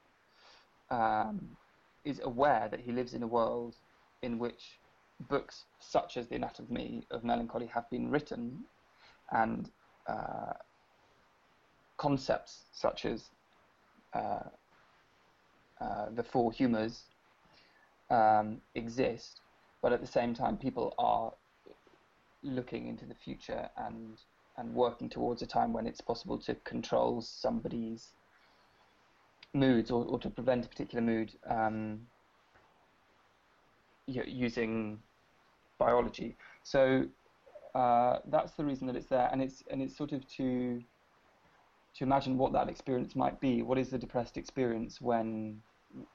um, 0.91 1.57
is 2.05 2.21
aware 2.23 2.67
that 2.69 2.79
he 2.79 2.91
lives 2.91 3.15
in 3.15 3.23
a 3.23 3.27
world 3.27 3.75
in 4.21 4.37
which 4.37 4.79
books 5.27 5.65
such 5.79 6.17
as 6.17 6.27
The 6.27 6.35
Anatomy 6.35 7.05
of 7.09 7.23
Melancholy 7.23 7.65
have 7.65 7.89
been 7.89 8.11
written, 8.11 8.59
and 9.31 9.71
uh, 10.07 10.53
concepts 11.97 12.65
such 12.71 13.05
as 13.05 13.23
uh, 14.13 14.49
uh, 15.81 16.05
the 16.13 16.23
four 16.23 16.51
humours 16.51 17.05
um, 18.11 18.61
exist, 18.75 19.41
but 19.81 19.91
at 19.91 19.99
the 19.99 20.07
same 20.07 20.35
time, 20.35 20.57
people 20.57 20.93
are 20.99 21.33
looking 22.43 22.87
into 22.87 23.05
the 23.05 23.15
future 23.15 23.69
and 23.77 24.19
and 24.57 24.71
working 24.75 25.09
towards 25.09 25.41
a 25.41 25.47
time 25.47 25.73
when 25.73 25.87
it's 25.87 26.01
possible 26.01 26.37
to 26.37 26.53
control 26.63 27.21
somebody's 27.21 28.11
moods 29.53 29.91
or, 29.91 30.05
or 30.05 30.19
to 30.19 30.29
prevent 30.29 30.65
a 30.65 30.69
particular 30.69 31.01
mood 31.03 31.33
um, 31.49 31.99
using 34.07 34.99
biology. 35.79 36.37
So 36.63 37.05
uh, 37.75 38.19
that's 38.27 38.53
the 38.53 38.65
reason 38.65 38.87
that 38.87 38.95
it's 38.95 39.07
there, 39.07 39.29
and 39.31 39.41
it's 39.41 39.63
and 39.71 39.81
it's 39.81 39.95
sort 39.97 40.11
of 40.11 40.27
to 40.37 40.81
to 41.95 42.03
imagine 42.03 42.37
what 42.37 42.53
that 42.53 42.69
experience 42.69 43.15
might 43.15 43.39
be. 43.39 43.61
What 43.61 43.77
is 43.77 43.89
the 43.89 43.97
depressed 43.97 44.37
experience 44.37 45.01
when 45.01 45.61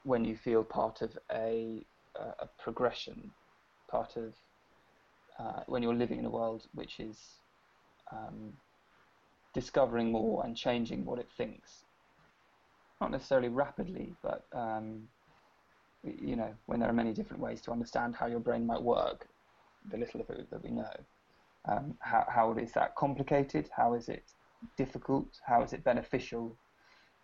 when 0.03 0.25
you 0.25 0.35
feel 0.35 0.63
part 0.63 1.01
of 1.01 1.17
a 1.31 1.85
a 2.15 2.47
progression, 2.61 3.31
part 3.89 4.17
of 4.17 4.33
uh, 5.39 5.61
when 5.67 5.81
you're 5.81 5.95
living 5.95 6.19
in 6.19 6.25
a 6.25 6.29
world 6.29 6.67
which 6.73 6.99
is 6.99 7.17
um, 8.11 8.53
discovering 9.53 10.11
more 10.11 10.43
and 10.45 10.57
changing 10.57 11.05
what 11.05 11.19
it 11.19 11.29
thinks. 11.37 11.85
Not 13.01 13.11
necessarily 13.11 13.49
rapidly, 13.49 14.13
but 14.21 14.45
um, 14.53 15.07
you 16.03 16.35
know, 16.35 16.53
when 16.65 16.79
there 16.79 16.89
are 16.89 16.93
many 16.93 17.13
different 17.13 17.41
ways 17.41 17.61
to 17.61 17.71
understand 17.71 18.15
how 18.15 18.27
your 18.27 18.39
brain 18.39 18.65
might 18.65 18.81
work, 18.81 19.27
the 19.91 19.97
little 19.97 20.21
of 20.21 20.29
it 20.29 20.49
that 20.49 20.63
we 20.63 20.71
know. 20.71 20.91
Um, 21.65 21.95
how, 21.99 22.25
how 22.27 22.53
is 22.53 22.71
that 22.73 22.95
complicated? 22.95 23.69
How 23.75 23.93
is 23.93 24.09
it 24.09 24.23
difficult? 24.77 25.27
How 25.45 25.61
is 25.61 25.73
it 25.73 25.83
beneficial 25.83 26.55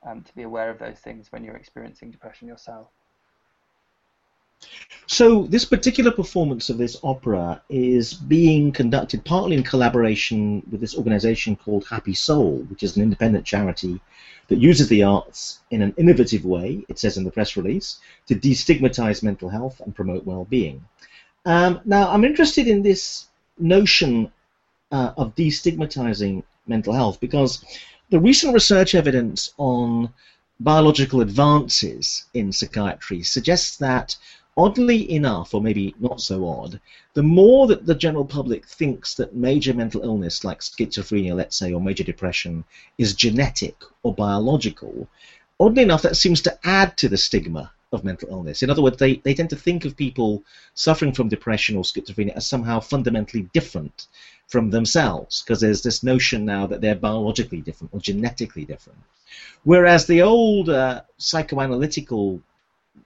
um, 0.06 0.22
to 0.24 0.36
be 0.36 0.44
aware 0.44 0.70
of 0.70 0.80
those 0.80 1.00
things 1.00 1.32
when 1.32 1.44
you're 1.44 1.56
experiencing 1.56 2.12
depression 2.12 2.48
yourself? 2.48 2.88
So 5.08 5.44
this 5.44 5.66
particular 5.66 6.12
performance 6.12 6.70
of 6.70 6.80
this 6.80 6.98
opera 7.04 7.62
is 7.70 8.14
being 8.14 8.72
conducted 8.72 9.24
partly 9.24 9.56
in 9.56 9.62
collaboration 9.62 10.64
with 10.72 10.82
this 10.82 10.96
organization 10.96 11.56
called 11.56 11.86
Happy 11.88 12.16
Soul, 12.16 12.66
which 12.70 12.82
is 12.82 12.98
an 12.98 13.04
independent 13.04 13.46
charity 13.46 14.02
that 14.48 14.58
uses 14.58 14.88
the 14.88 15.04
arts 15.04 15.60
in 15.70 15.84
an 15.84 15.94
innovative 15.98 16.44
way, 16.44 16.84
it 16.90 16.98
says 16.98 17.18
in 17.18 17.24
the 17.24 17.32
press 17.32 17.56
release, 17.56 18.00
to 18.28 18.36
destigmatize 18.36 19.22
mental 19.22 19.50
health 19.50 19.80
and 19.80 19.96
promote 19.96 20.26
well-being. 20.26 20.84
Um, 21.46 21.82
now, 21.86 22.10
I'm 22.10 22.26
interested 22.26 22.68
in 22.68 22.82
this 22.82 23.28
notion 23.60 24.32
uh, 24.92 25.14
of 25.18 25.36
destigmatizing 25.36 26.44
mental 26.66 26.94
health 26.94 27.20
because 27.20 27.64
the 28.10 28.20
recent 28.20 28.54
research 28.56 28.96
evidence 28.96 29.54
on 29.58 30.12
biological 30.60 31.22
advances 31.22 32.26
in 32.34 32.52
psychiatry 32.52 33.22
suggests 33.22 33.78
that 33.78 34.16
oddly 34.58 35.12
enough, 35.12 35.54
or 35.54 35.62
maybe 35.62 35.94
not 36.00 36.22
so 36.22 36.48
odd, 36.48 36.80
the 37.14 37.24
more 37.24 37.68
that 37.68 37.86
the 37.86 37.96
general 37.96 38.26
public 38.26 38.66
thinks 38.66 39.14
that 39.16 39.36
major 39.36 39.74
mental 39.74 40.02
illness 40.02 40.44
like 40.44 40.62
schizophrenia, 40.62 41.36
let's 41.36 41.58
say, 41.58 41.74
or 41.74 41.82
major 41.82 42.04
depression 42.04 42.64
is 42.98 43.14
genetic 43.14 43.76
or 44.04 44.14
biological, 44.14 45.08
oddly 45.60 45.84
enough, 45.84 46.02
that 46.02 46.16
seems 46.16 46.42
to 46.42 46.58
add 46.64 46.96
to 46.98 47.10
the 47.10 47.18
stigma 47.18 47.72
of 47.92 48.04
mental 48.04 48.30
illness. 48.30 48.64
In 48.64 48.70
other 48.70 48.82
words, 48.82 48.98
they, 48.98 49.16
they 49.18 49.34
tend 49.34 49.50
to 49.52 49.56
think 49.56 49.86
of 49.86 49.96
people 49.96 50.44
suffering 50.74 51.14
from 51.14 51.30
depression 51.30 51.76
or 51.78 51.84
schizophrenia 51.84 52.36
as 52.36 52.48
somehow 52.48 52.80
fundamentally 52.80 53.50
different 53.54 54.08
from 54.48 54.70
themselves, 54.70 55.42
because 55.42 55.60
there's 55.60 55.82
this 55.82 56.04
notion 56.04 56.46
now 56.46 56.68
that 56.68 56.82
they're 56.82 56.96
biologically 56.96 57.62
different 57.62 57.94
or 57.94 58.00
genetically 58.00 58.66
different. 58.66 59.00
Whereas 59.64 60.06
the 60.06 60.22
old 60.22 60.70
uh, 60.70 61.02
psychoanalytical, 61.20 62.42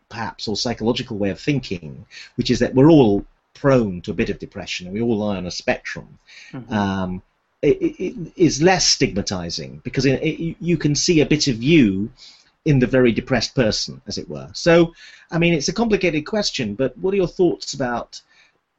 perhaps, 0.10 0.48
or 0.48 0.56
psychological 0.56 1.18
way 1.18 1.30
of 1.30 1.40
thinking, 1.40 2.06
which 2.36 2.50
is 2.50 2.60
that 2.60 2.74
we're 2.74 2.90
all 2.90 3.26
prone 3.54 4.02
to 4.02 4.12
a 4.12 4.14
bit 4.14 4.30
of 4.30 4.40
depression 4.40 4.88
and 4.88 4.94
we 4.94 5.02
all 5.02 5.18
lie 5.18 5.38
on 5.38 5.46
a 5.46 5.52
spectrum, 5.52 6.20
mm-hmm. 6.52 6.74
um, 6.74 7.22
it, 7.62 7.78
it 8.00 8.34
is 8.36 8.62
less 8.62 8.86
stigmatizing 8.86 9.82
because 9.84 10.06
it, 10.06 10.56
you 10.60 10.78
can 10.78 10.96
see 10.96 11.22
a 11.22 11.26
bit 11.26 11.48
of 11.48 11.62
you 11.62 12.12
in 12.66 12.80
the 12.80 12.88
very 12.88 13.12
depressed 13.12 13.56
person, 13.56 14.02
as 14.08 14.18
it 14.18 14.30
were. 14.30 14.50
So, 14.54 14.94
I 15.32 15.38
mean, 15.38 15.54
it's 15.54 15.70
a 15.70 15.74
complicated 15.74 16.26
question, 16.26 16.76
but 16.76 16.98
what 16.98 17.14
are 17.14 17.18
your 17.18 17.28
thoughts 17.28 17.74
about 17.74 18.22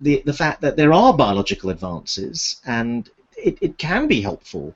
the 0.00 0.22
the 0.24 0.32
fact 0.32 0.62
that 0.62 0.76
there 0.76 0.92
are 0.92 1.12
biological 1.12 1.70
advances 1.70 2.60
and 2.64 3.08
it, 3.36 3.58
it 3.60 3.78
can 3.78 4.08
be 4.08 4.20
helpful 4.22 4.74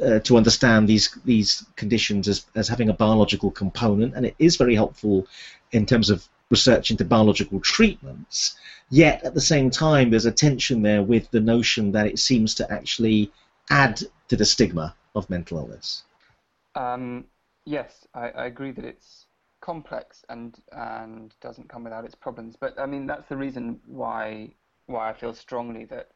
uh, 0.00 0.20
to 0.20 0.36
understand 0.36 0.88
these 0.88 1.18
these 1.24 1.64
conditions 1.76 2.28
as, 2.28 2.46
as 2.54 2.68
having 2.68 2.88
a 2.88 2.94
biological 2.94 3.50
component, 3.50 4.14
and 4.14 4.24
it 4.24 4.34
is 4.38 4.56
very 4.56 4.74
helpful 4.74 5.26
in 5.72 5.86
terms 5.86 6.10
of 6.10 6.28
research 6.50 6.90
into 6.90 7.04
biological 7.04 7.60
treatments. 7.60 8.56
Yet 8.90 9.22
at 9.22 9.34
the 9.34 9.40
same 9.40 9.70
time, 9.70 10.10
there's 10.10 10.26
a 10.26 10.32
tension 10.32 10.82
there 10.82 11.02
with 11.02 11.30
the 11.30 11.40
notion 11.40 11.92
that 11.92 12.06
it 12.06 12.18
seems 12.18 12.54
to 12.56 12.70
actually 12.72 13.32
add 13.70 14.02
to 14.28 14.36
the 14.36 14.44
stigma 14.44 14.94
of 15.14 15.30
mental 15.30 15.58
illness. 15.58 16.02
Um, 16.74 17.24
yes, 17.64 18.06
I, 18.14 18.30
I, 18.30 18.46
agree 18.46 18.72
that 18.72 18.84
it's 18.84 19.26
complex 19.60 20.24
and 20.28 20.56
and 20.72 21.34
doesn't 21.40 21.68
come 21.68 21.84
without 21.84 22.04
its 22.04 22.14
problems. 22.14 22.56
But 22.58 22.78
I 22.78 22.86
mean, 22.86 23.06
that's 23.06 23.28
the 23.28 23.36
reason 23.36 23.80
why 23.86 24.50
why 24.86 25.10
I 25.10 25.12
feel 25.12 25.34
strongly 25.34 25.84
that 25.86 26.10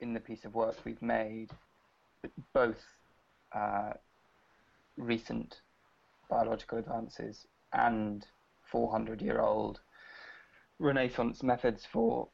in 0.00 0.12
the 0.12 0.20
piece 0.20 0.44
of 0.44 0.54
work 0.54 0.76
we've 0.84 1.00
made, 1.00 1.50
both 2.52 2.82
uh, 3.52 3.92
recent 4.96 5.60
biological 6.28 6.78
advances 6.78 7.46
and 7.72 8.26
400 8.70 9.22
year 9.22 9.40
old 9.40 9.80
Renaissance 10.78 11.42
methods 11.42 11.86
for 11.86 12.28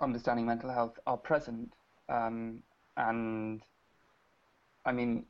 understanding 0.00 0.46
mental 0.46 0.72
health 0.72 0.98
are 1.06 1.16
present. 1.16 1.72
Um, 2.08 2.62
and 2.96 3.62
I 4.84 4.92
mean, 4.92 5.26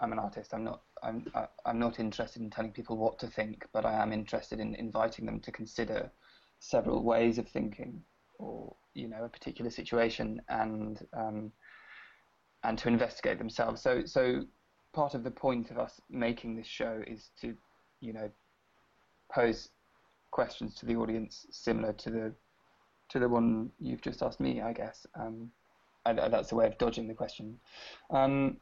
I'm 0.00 0.12
an 0.12 0.18
artist. 0.18 0.54
I'm 0.54 0.64
not. 0.64 0.82
I'm. 1.02 1.26
I'm 1.64 1.78
not 1.78 2.00
interested 2.00 2.42
in 2.42 2.50
telling 2.50 2.72
people 2.72 2.96
what 2.96 3.18
to 3.20 3.26
think, 3.26 3.66
but 3.72 3.84
I 3.84 3.94
am 3.94 4.12
interested 4.12 4.60
in 4.60 4.74
inviting 4.74 5.26
them 5.26 5.40
to 5.40 5.52
consider 5.52 6.10
several 6.60 7.02
ways 7.02 7.38
of 7.38 7.48
thinking, 7.48 8.02
or 8.38 8.74
you 8.94 9.08
know, 9.08 9.24
a 9.24 9.28
particular 9.28 9.70
situation, 9.70 10.40
and 10.48 11.04
um, 11.12 11.52
and 12.64 12.78
to 12.78 12.88
investigate 12.88 13.38
themselves. 13.38 13.82
So, 13.82 14.04
so 14.04 14.44
part 14.92 15.14
of 15.14 15.24
the 15.24 15.30
point 15.30 15.70
of 15.70 15.78
us 15.78 16.00
making 16.10 16.56
this 16.56 16.66
show 16.66 17.02
is 17.06 17.30
to, 17.40 17.54
you 18.00 18.12
know, 18.12 18.30
pose 19.32 19.70
questions 20.30 20.74
to 20.76 20.86
the 20.86 20.96
audience 20.96 21.46
similar 21.50 21.92
to 21.94 22.10
the 22.10 22.32
to 23.10 23.18
the 23.18 23.28
one 23.28 23.70
you've 23.80 24.02
just 24.02 24.22
asked 24.22 24.40
me, 24.40 24.60
I 24.60 24.72
guess. 24.72 25.06
Um, 25.14 25.50
I, 26.04 26.12
that's 26.12 26.52
a 26.52 26.54
way 26.54 26.66
of 26.66 26.76
dodging 26.78 27.08
the 27.08 27.14
question. 27.14 27.58
Um, 28.10 28.58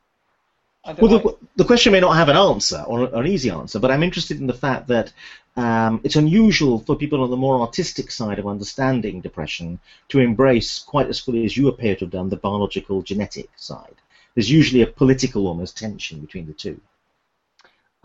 well, 1.01 1.19
the, 1.19 1.37
the, 1.57 1.65
question 1.65 1.91
may 1.93 1.99
not 1.99 2.15
have 2.15 2.29
an 2.29 2.37
answer 2.37 2.85
or 2.87 3.13
an 3.13 3.27
easy 3.27 3.51
answer, 3.51 3.81
but 3.81 3.91
I'm 3.91 4.05
interested 4.05 4.39
in 4.39 4.47
the 4.47 4.55
fact 4.55 4.87
that 4.87 5.13
um, 5.57 6.01
it's 6.05 6.15
unusual 6.15 6.79
for 6.79 6.95
people 6.95 7.25
on 7.25 7.31
the 7.31 7.37
more 7.37 7.61
artistic 7.61 8.13
side 8.13 8.39
of 8.39 8.47
understanding 8.47 9.21
depression 9.21 9.81
to 10.11 10.21
embrace 10.21 10.79
quite 10.79 11.09
as 11.09 11.19
fully 11.19 11.45
as 11.45 11.57
you 11.57 11.67
appear 11.67 11.97
to 11.97 12.05
have 12.05 12.13
done 12.13 12.29
the 12.29 12.37
biological 12.37 13.03
genetic 13.03 13.49
side. 13.57 13.97
There's 14.35 14.51
usually 14.51 14.83
a 14.83 14.87
political 14.87 15.49
almost 15.49 15.77
tension 15.77 16.21
between 16.21 16.47
the 16.47 16.53
two. 16.53 16.81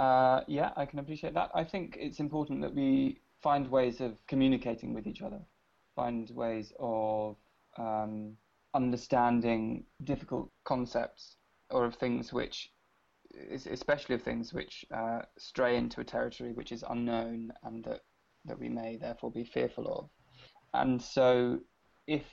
Uh, 0.02 0.42
yeah, 0.48 0.72
I 0.76 0.88
can 0.88 0.98
appreciate 0.98 1.36
that. 1.36 1.52
I 1.54 1.64
think 1.64 1.96
it's 2.00 2.20
important 2.20 2.60
that 2.64 2.74
we 2.74 3.22
find 3.44 3.70
ways 3.70 4.02
of 4.02 4.18
communicating 4.28 4.96
with 4.96 5.06
each 5.06 5.22
other, 5.22 5.40
find 5.96 6.28
ways 6.32 6.74
of 6.80 7.36
um, 7.78 8.36
understanding 8.74 9.84
difficult 10.04 10.50
concepts 10.64 11.36
or 11.70 11.86
of 11.86 11.94
things 11.94 12.34
which, 12.34 12.72
especially 13.70 14.16
of 14.16 14.24
things 14.24 14.56
which 14.56 14.84
uh, 14.92 15.20
stray 15.38 15.78
into 15.78 16.02
a 16.02 16.04
territory 16.04 16.52
which 16.52 16.72
is 16.72 16.84
unknown 16.90 17.54
and 17.62 17.86
that, 17.86 18.00
that 18.46 18.58
we 18.58 18.70
may 18.70 18.98
therefore 18.98 19.30
be 19.30 19.44
fearful 19.44 19.88
of. 19.88 20.10
And 20.74 21.00
so, 21.00 21.60
if 22.08 22.26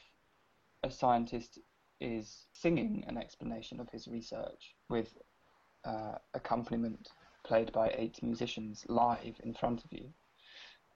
a 0.84 0.90
scientist 0.90 1.58
is 2.00 2.46
singing 2.54 3.04
an 3.08 3.18
explanation 3.18 3.78
of 3.78 3.90
his 3.90 4.08
research 4.08 4.74
with 4.88 5.12
uh, 5.84 6.14
accompaniment 6.32 7.10
played 7.48 7.72
by 7.72 7.92
eight 7.96 8.22
musicians 8.22 8.84
live 8.88 9.36
in 9.42 9.54
front 9.54 9.82
of 9.84 9.90
you. 9.92 10.08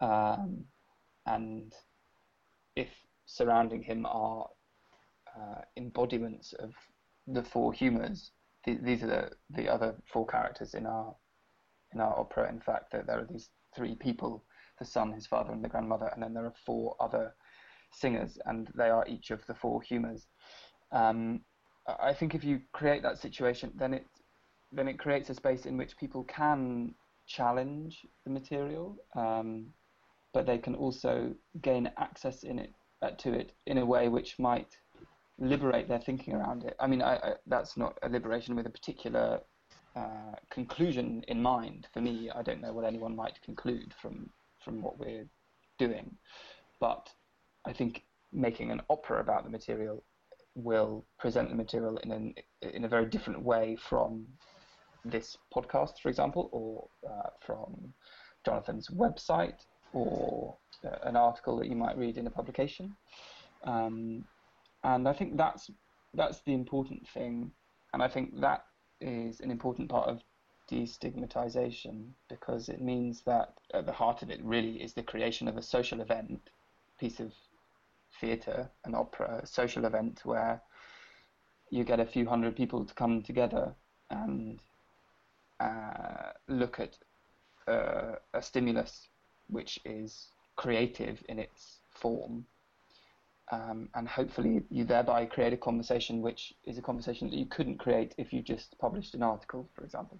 Um, 0.00 0.64
and 1.26 1.72
if 2.76 2.88
surrounding 3.26 3.82
him 3.82 4.06
are 4.06 4.46
uh, 5.36 5.62
embodiments 5.76 6.52
of 6.64 6.72
the 7.26 7.42
four 7.42 7.72
humours, 7.72 8.32
th- 8.64 8.82
these 8.82 9.02
are 9.02 9.06
the, 9.06 9.30
the 9.50 9.68
other 9.68 9.94
four 10.12 10.26
characters 10.26 10.74
in 10.74 10.86
our 10.86 11.14
in 11.94 12.00
our 12.00 12.18
opera. 12.18 12.48
In 12.48 12.60
fact, 12.60 12.92
that 12.92 13.06
there 13.06 13.20
are 13.20 13.28
these 13.30 13.50
three 13.76 13.94
people: 13.94 14.44
the 14.78 14.84
son, 14.84 15.12
his 15.12 15.26
father, 15.26 15.52
and 15.52 15.64
the 15.64 15.68
grandmother, 15.68 16.08
and 16.12 16.22
then 16.22 16.34
there 16.34 16.46
are 16.46 16.54
four 16.66 16.96
other 17.00 17.34
singers, 17.92 18.38
and 18.46 18.68
they 18.74 18.90
are 18.90 19.06
each 19.08 19.30
of 19.30 19.46
the 19.46 19.54
four 19.54 19.80
humours. 19.82 20.26
Um, 20.90 21.40
I 22.10 22.12
think 22.14 22.34
if 22.34 22.44
you 22.44 22.60
create 22.72 23.02
that 23.02 23.18
situation, 23.18 23.72
then 23.74 23.94
it 23.94 24.06
then 24.72 24.88
it 24.88 24.98
creates 24.98 25.30
a 25.30 25.34
space 25.34 25.66
in 25.66 25.76
which 25.76 25.96
people 25.96 26.24
can 26.24 26.94
challenge 27.26 28.06
the 28.24 28.30
material, 28.30 28.96
um, 29.14 29.66
but 30.32 30.46
they 30.46 30.58
can 30.58 30.74
also 30.74 31.34
gain 31.60 31.90
access 31.98 32.42
in 32.42 32.58
it 32.58 32.72
uh, 33.02 33.10
to 33.10 33.32
it 33.32 33.52
in 33.66 33.78
a 33.78 33.86
way 33.86 34.08
which 34.08 34.38
might 34.38 34.78
liberate 35.38 35.88
their 35.88 35.98
thinking 35.98 36.34
around 36.34 36.64
it. 36.64 36.74
I 36.80 36.86
mean, 36.86 37.02
I, 37.02 37.16
I, 37.16 37.32
that's 37.46 37.76
not 37.76 37.98
a 38.02 38.08
liberation 38.08 38.54
with 38.56 38.66
a 38.66 38.70
particular 38.70 39.40
uh, 39.94 40.36
conclusion 40.50 41.24
in 41.28 41.42
mind. 41.42 41.88
For 41.92 42.00
me, 42.00 42.30
I 42.34 42.42
don't 42.42 42.60
know 42.60 42.72
what 42.72 42.84
anyone 42.84 43.14
might 43.14 43.40
conclude 43.42 43.94
from 44.00 44.30
from 44.64 44.80
what 44.80 44.98
we're 44.98 45.26
doing, 45.78 46.16
but 46.78 47.10
I 47.66 47.72
think 47.72 48.04
making 48.32 48.70
an 48.70 48.80
opera 48.88 49.20
about 49.20 49.42
the 49.42 49.50
material 49.50 50.02
will 50.54 51.04
present 51.18 51.48
the 51.48 51.54
material 51.54 51.96
in 51.98 52.12
an 52.12 52.34
in 52.62 52.84
a 52.84 52.88
very 52.88 53.06
different 53.06 53.42
way 53.42 53.76
from 53.76 54.26
this 55.04 55.36
podcast, 55.54 56.00
for 56.00 56.08
example, 56.08 56.48
or 56.52 56.88
uh, 57.08 57.30
from 57.40 57.92
Jonathan's 58.44 58.88
website, 58.88 59.64
or 59.92 60.56
uh, 60.84 60.96
an 61.04 61.16
article 61.16 61.56
that 61.58 61.68
you 61.68 61.76
might 61.76 61.96
read 61.96 62.16
in 62.16 62.26
a 62.26 62.30
publication. 62.30 62.96
Um, 63.64 64.24
and 64.84 65.08
I 65.08 65.12
think 65.12 65.36
that's 65.36 65.70
that's 66.14 66.40
the 66.40 66.52
important 66.52 67.06
thing, 67.08 67.52
and 67.92 68.02
I 68.02 68.08
think 68.08 68.40
that 68.40 68.64
is 69.00 69.40
an 69.40 69.50
important 69.50 69.88
part 69.88 70.08
of 70.08 70.22
destigmatization 70.70 72.10
because 72.28 72.68
it 72.68 72.80
means 72.80 73.22
that 73.22 73.54
at 73.74 73.86
the 73.86 73.92
heart 73.92 74.22
of 74.22 74.30
it 74.30 74.40
really 74.42 74.82
is 74.82 74.92
the 74.92 75.02
creation 75.02 75.48
of 75.48 75.56
a 75.56 75.62
social 75.62 76.00
event, 76.00 76.40
piece 76.98 77.20
of 77.20 77.32
theatre, 78.20 78.70
an 78.84 78.94
opera, 78.94 79.40
a 79.42 79.46
social 79.46 79.84
event 79.84 80.20
where 80.24 80.62
you 81.70 81.84
get 81.84 82.00
a 82.00 82.06
few 82.06 82.26
hundred 82.26 82.54
people 82.56 82.84
to 82.84 82.94
come 82.94 83.22
together 83.22 83.74
and 84.10 84.60
uh, 85.62 86.32
look 86.48 86.80
at 86.80 86.98
uh, 87.68 88.16
a 88.34 88.42
stimulus 88.42 89.08
which 89.48 89.78
is 89.84 90.28
creative 90.56 91.22
in 91.28 91.38
its 91.38 91.78
form. 91.90 92.44
Um, 93.50 93.88
and 93.94 94.08
hopefully, 94.08 94.62
you 94.70 94.84
thereby 94.84 95.26
create 95.26 95.52
a 95.52 95.56
conversation 95.58 96.22
which 96.22 96.54
is 96.64 96.78
a 96.78 96.82
conversation 96.82 97.28
that 97.30 97.36
you 97.36 97.46
couldn't 97.46 97.78
create 97.78 98.14
if 98.16 98.32
you 98.32 98.40
just 98.40 98.78
published 98.78 99.14
an 99.14 99.22
article, 99.22 99.68
for 99.74 99.84
example. 99.84 100.18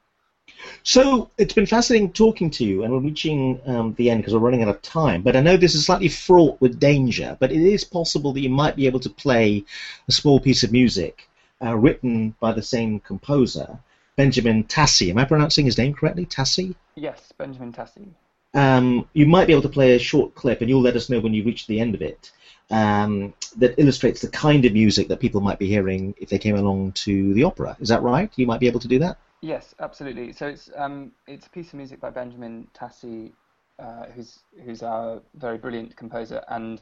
So 0.83 1.31
it's 1.38 1.55
been 1.55 1.66
fascinating 1.66 2.12
talking 2.12 2.50
to 2.50 2.64
you, 2.64 2.83
and 2.83 2.92
we're 2.92 2.98
reaching 3.00 3.61
um, 3.66 3.94
the 3.94 4.11
end 4.11 4.20
because 4.20 4.35
we're 4.35 4.40
running 4.40 4.62
out 4.62 4.68
of 4.68 4.83
time. 4.83 5.22
But 5.22 5.37
I 5.37 5.40
know 5.40 5.57
this 5.57 5.74
is 5.74 5.87
slightly 5.87 6.09
fraught 6.09 6.61
with 6.61 6.78
danger. 6.81 7.37
But 7.40 7.52
it 7.52 7.62
is 7.62 7.85
possible 7.85 8.33
that 8.33 8.40
you 8.40 8.50
might 8.50 8.76
be 8.76 8.87
able 8.87 9.00
to 9.00 9.11
play 9.11 9.64
a 10.09 10.12
small 10.12 10.40
piece 10.40 10.62
of 10.62 10.72
music 10.72 11.28
uh, 11.64 11.76
written 11.76 12.35
by 12.40 12.52
the 12.52 12.62
same 12.62 13.00
composer, 13.00 13.78
Benjamin 14.16 14.64
Tassie. 14.64 15.11
Am 15.11 15.18
I 15.18 15.25
pronouncing 15.25 15.64
his 15.64 15.79
name 15.79 15.94
correctly? 15.94 16.27
Tassie? 16.27 16.75
Yes, 16.96 17.33
Benjamin 17.37 17.72
Tassie. 17.72 18.12
Um, 18.55 19.09
you 19.14 19.27
might 19.27 19.46
be 19.46 19.53
able 19.53 19.62
to 19.62 19.68
play 19.68 19.94
a 19.94 19.98
short 19.98 20.35
clip, 20.35 20.61
and 20.61 20.68
you'll 20.68 20.83
let 20.83 20.96
us 20.96 21.09
know 21.09 21.20
when 21.20 21.33
you 21.33 21.42
reach 21.42 21.66
the 21.66 21.81
end 21.81 21.94
of 21.94 22.03
it. 22.03 22.31
Um, 22.70 23.35
that 23.57 23.79
illustrates 23.79 24.20
the 24.20 24.29
kind 24.29 24.64
of 24.64 24.72
music 24.72 25.09
that 25.09 25.20
people 25.20 25.40
might 25.40 25.59
be 25.59 25.66
hearing 25.66 26.14
if 26.18 26.29
they 26.29 26.38
came 26.38 26.57
along 26.57 26.92
to 26.92 27.35
the 27.35 27.44
opera. 27.44 27.77
Is 27.81 27.88
that 27.88 28.03
right? 28.03 28.31
You 28.37 28.46
might 28.46 28.61
be 28.61 28.66
able 28.66 28.81
to 28.81 28.88
do 28.88 28.98
that. 29.01 29.18
Yes, 29.40 29.75
absolutely. 29.81 30.33
So 30.33 30.46
it's 30.46 30.70
um, 30.77 31.12
it's 31.27 31.46
a 31.46 31.51
piece 31.51 31.68
of 31.68 31.75
music 31.75 32.01
by 32.01 32.11
Benjamin 32.11 32.68
Tassie, 32.75 33.33
uh, 33.79 34.07
who's 34.14 34.38
who's 34.64 34.83
our 34.83 35.20
very 35.35 35.59
brilliant 35.59 35.96
composer. 35.96 36.42
And 36.48 36.81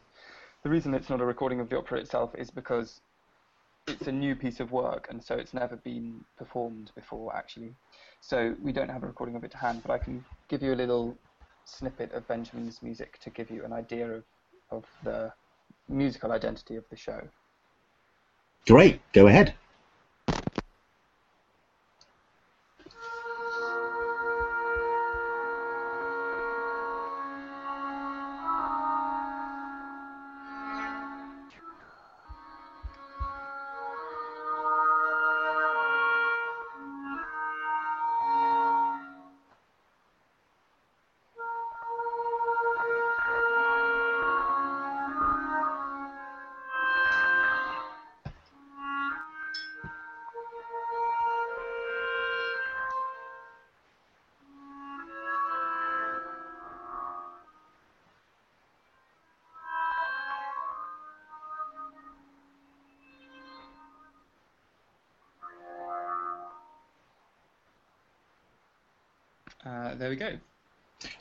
the 0.62 0.70
reason 0.70 0.92
it's 0.94 1.08
not 1.08 1.20
a 1.20 1.24
recording 1.24 1.60
of 1.60 1.68
the 1.70 1.78
opera 1.78 1.98
itself 1.98 2.34
is 2.36 2.50
because 2.50 3.00
it's 3.86 4.06
a 4.06 4.12
new 4.12 4.34
piece 4.34 4.60
of 4.60 4.72
work, 4.72 5.06
and 5.10 5.22
so 5.22 5.34
it's 5.34 5.54
never 5.54 5.76
been 5.76 6.24
performed 6.36 6.92
before, 6.94 7.34
actually. 7.34 7.74
So 8.20 8.54
we 8.62 8.72
don't 8.72 8.90
have 8.90 9.02
a 9.02 9.06
recording 9.06 9.36
of 9.36 9.44
it 9.44 9.50
to 9.52 9.58
hand, 9.58 9.82
but 9.84 9.92
I 9.92 9.98
can 9.98 10.24
give 10.48 10.62
you 10.62 10.74
a 10.74 10.76
little 10.76 11.16
snippet 11.64 12.12
of 12.12 12.26
Benjamin's 12.28 12.82
music 12.82 13.18
to 13.20 13.30
give 13.30 13.50
you 13.50 13.64
an 13.64 13.72
idea 13.72 14.10
of, 14.10 14.24
of 14.70 14.84
the 15.04 15.32
musical 15.88 16.32
identity 16.32 16.76
of 16.76 16.84
the 16.90 16.96
show. 16.96 17.20
Great, 18.66 19.00
go 19.12 19.26
ahead. 19.26 19.54
Uh, 69.90 69.94
there 69.94 70.10
we 70.10 70.16
go. 70.16 70.32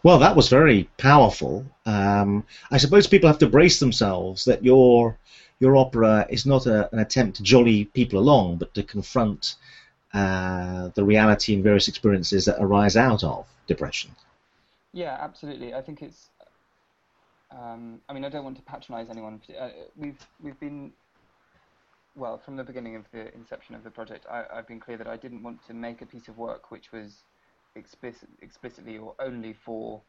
Well, 0.03 0.19
that 0.19 0.35
was 0.35 0.49
very 0.49 0.89
powerful. 0.97 1.65
Um, 1.85 2.45
I 2.69 2.77
suppose 2.77 3.07
people 3.07 3.29
have 3.29 3.39
to 3.39 3.47
brace 3.47 3.79
themselves 3.79 4.45
that 4.45 4.63
your 4.63 5.17
your 5.59 5.75
opera 5.75 6.25
is 6.29 6.45
not 6.45 6.65
a, 6.65 6.89
an 6.93 6.99
attempt 6.99 7.37
to 7.37 7.43
jolly 7.43 7.85
people 7.85 8.19
along, 8.19 8.57
but 8.57 8.73
to 8.73 8.83
confront 8.83 9.55
uh, 10.13 10.89
the 10.95 11.03
reality 11.03 11.53
and 11.53 11.63
various 11.63 11.87
experiences 11.87 12.45
that 12.45 12.57
arise 12.59 12.95
out 12.95 13.23
of 13.23 13.45
depression. 13.67 14.11
Yeah, 14.93 15.17
absolutely. 15.19 15.73
I 15.73 15.81
think 15.81 16.01
it's. 16.01 16.29
Um, 17.51 17.99
I 18.07 18.13
mean, 18.13 18.25
I 18.25 18.29
don't 18.29 18.43
want 18.43 18.57
to 18.57 18.63
patronise 18.63 19.09
anyone. 19.09 19.41
Uh, 19.59 19.69
we've 19.97 20.19
we've 20.41 20.59
been 20.59 20.91
well 22.15 22.37
from 22.37 22.57
the 22.57 22.63
beginning 22.63 22.95
of 22.95 23.05
the 23.11 23.33
inception 23.33 23.75
of 23.75 23.83
the 23.83 23.91
project. 23.91 24.25
I, 24.29 24.43
have 24.53 24.67
been 24.67 24.79
clear 24.79 24.97
that 24.97 25.07
I 25.07 25.17
didn't 25.17 25.41
want 25.41 25.65
to 25.67 25.73
make 25.73 26.01
a 26.01 26.05
piece 26.05 26.27
of 26.27 26.37
work 26.37 26.69
which 26.69 26.91
was 26.91 27.23
explicit, 27.75 28.29
explicitly 28.41 28.97
or 28.97 29.15
only 29.19 29.53
for 29.53 30.01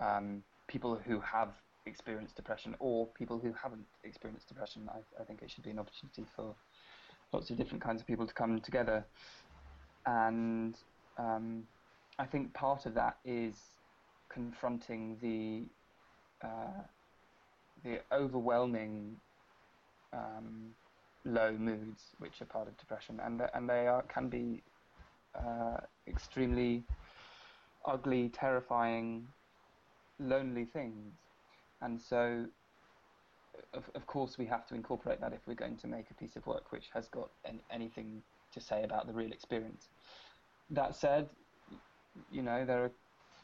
um, 0.00 0.42
people 0.68 1.00
who 1.06 1.20
have 1.20 1.50
experienced 1.86 2.36
depression 2.36 2.74
or 2.78 3.06
people 3.08 3.38
who 3.38 3.52
haven't 3.60 3.84
experienced 4.04 4.48
depression. 4.48 4.88
I, 4.88 5.20
I 5.20 5.24
think 5.24 5.42
it 5.42 5.50
should 5.50 5.64
be 5.64 5.70
an 5.70 5.78
opportunity 5.78 6.24
for 6.34 6.54
lots 7.32 7.50
of 7.50 7.56
different 7.56 7.82
kinds 7.82 8.00
of 8.00 8.06
people 8.06 8.26
to 8.26 8.34
come 8.34 8.60
together. 8.60 9.04
And 10.06 10.76
um, 11.18 11.64
I 12.18 12.24
think 12.24 12.54
part 12.54 12.86
of 12.86 12.94
that 12.94 13.16
is 13.24 13.54
confronting 14.32 15.18
the 15.20 15.66
uh, 16.46 16.82
the 17.82 18.00
overwhelming 18.12 19.16
um, 20.12 20.70
low 21.24 21.52
moods, 21.52 22.02
which 22.18 22.40
are 22.40 22.46
part 22.46 22.68
of 22.68 22.76
depression, 22.78 23.20
and 23.24 23.42
and 23.54 23.68
they 23.68 23.86
are 23.86 24.02
can 24.02 24.28
be 24.28 24.62
uh, 25.34 25.78
extremely 26.06 26.82
ugly, 27.84 28.28
terrifying, 28.28 29.26
lonely 30.18 30.64
things. 30.64 31.14
And 31.82 32.00
so, 32.00 32.46
of, 33.72 33.84
of 33.94 34.06
course, 34.06 34.38
we 34.38 34.46
have 34.46 34.66
to 34.68 34.74
incorporate 34.74 35.20
that 35.20 35.32
if 35.32 35.40
we're 35.46 35.54
going 35.54 35.76
to 35.78 35.86
make 35.86 36.10
a 36.10 36.14
piece 36.14 36.36
of 36.36 36.46
work 36.46 36.72
which 36.72 36.88
has 36.94 37.08
got 37.08 37.30
any, 37.44 37.60
anything 37.70 38.22
to 38.52 38.60
say 38.60 38.84
about 38.84 39.06
the 39.06 39.12
real 39.12 39.32
experience. 39.32 39.88
That 40.70 40.94
said, 40.96 41.28
you 42.30 42.42
know, 42.42 42.64
there 42.64 42.84
are 42.84 42.90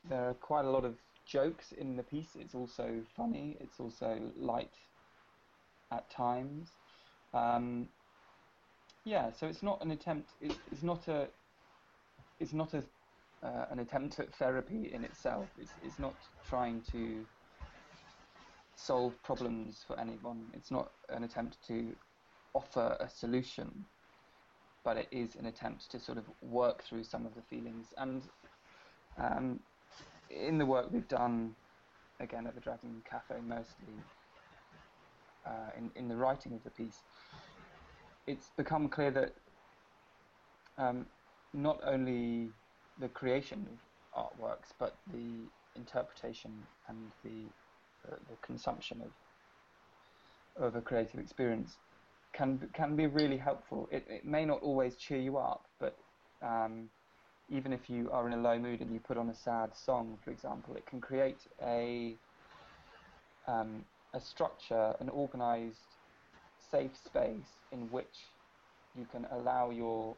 there 0.09 0.31
are 0.31 0.35
quite 0.35 0.65
a 0.65 0.71
lot 0.71 0.85
of 0.85 0.95
jokes 1.27 1.73
in 1.73 1.97
the 1.97 2.03
piece. 2.03 2.35
It's 2.35 2.55
also 2.55 3.03
funny. 3.17 3.57
It's 3.61 3.79
also 3.79 4.19
light 4.39 4.75
at 5.93 6.09
times. 6.11 6.69
Um, 7.35 7.89
yeah, 9.05 9.31
so 9.31 9.47
it's 9.47 9.63
not 9.63 9.83
an 9.85 9.91
attempt. 9.91 10.31
It, 10.41 10.57
it's 10.73 10.83
not 10.83 11.09
a 11.09 11.29
it's 12.41 12.53
not 12.53 12.75
a, 12.75 12.83
uh, 13.43 13.67
an 13.71 13.79
attempt 13.79 14.19
at 14.19 14.35
therapy 14.35 14.91
in 14.93 15.05
itself. 15.05 15.47
It's, 15.59 15.73
it's 15.85 15.99
not 15.99 16.15
trying 16.49 16.83
to 16.93 17.25
solve 18.75 19.13
problems 19.23 19.85
for 19.87 19.99
anyone. 20.01 20.47
It's 20.55 20.71
not 20.71 20.91
an 21.11 21.23
attempt 21.23 21.59
to 21.69 21.95
offer 22.55 22.97
a 22.99 23.09
solution, 23.09 23.85
but 24.85 24.97
it 24.97 25.09
is 25.11 25.37
an 25.37 25.47
attempt 25.47 25.91
to 25.91 26.01
sort 26.01 26.19
of 26.19 26.25
work 26.43 26.83
through 26.83 27.05
some 27.05 27.27
of 27.27 27.35
the 27.35 27.43
feelings. 27.43 27.89
And 27.99 28.23
um, 29.19 29.61
in 30.31 30.59
the 30.59 30.67
work 30.67 30.89
we've 30.91 31.09
done, 31.09 31.55
again 32.21 32.47
at 32.47 32.55
the 32.55 32.61
Dragon 32.61 33.03
Cafe 33.09 33.35
mostly, 33.47 33.95
uh, 35.47 35.71
in, 35.77 35.91
in 35.95 36.09
the 36.09 36.17
writing 36.17 36.55
of 36.55 36.65
the 36.65 36.71
piece, 36.71 37.01
it's 38.27 38.51
become 38.57 38.89
clear 38.89 39.11
that 39.11 39.35
um, 40.79 41.07
not 41.53 41.81
only 41.85 42.51
the 42.99 43.09
creation 43.09 43.67
of 44.15 44.25
artworks, 44.25 44.73
but 44.79 44.97
the 45.13 45.51
interpretation 45.77 46.51
and 46.89 47.13
the, 47.25 47.45
uh, 48.11 48.17
the 48.29 48.37
consumption 48.43 49.01
of 49.03 49.11
of 50.57 50.75
a 50.75 50.81
creative 50.81 51.21
experience 51.21 51.79
can 52.33 52.69
can 52.75 52.97
be 52.97 53.07
really 53.07 53.37
helpful. 53.39 53.89
It, 53.91 54.05
it 54.09 54.25
may 54.25 54.45
not 54.45 54.63
always 54.63 54.97
cheer 54.97 55.19
you 55.19 55.39
up, 55.39 55.65
but 55.79 55.97
um, 56.43 56.89
even 57.49 57.73
if 57.73 57.89
you 57.89 58.11
are 58.11 58.27
in 58.27 58.35
a 58.35 58.41
low 58.41 58.59
mood 58.59 58.81
and 58.81 58.93
you 58.93 59.01
put 59.01 59.17
on 59.17 59.29
a 59.31 59.35
sad 59.35 59.71
song, 59.77 60.19
for 60.25 60.31
example, 60.31 60.75
it 60.77 60.87
can 60.87 61.01
create 61.01 61.47
a 61.63 62.17
um, 63.47 63.85
a 64.15 64.21
structure, 64.21 64.95
an 65.01 65.09
organized, 65.09 65.97
safe 66.71 66.97
space 66.97 67.63
in 67.73 67.91
which 67.91 68.17
you 68.95 69.07
can 69.11 69.27
allow 69.33 69.71
your 69.71 70.17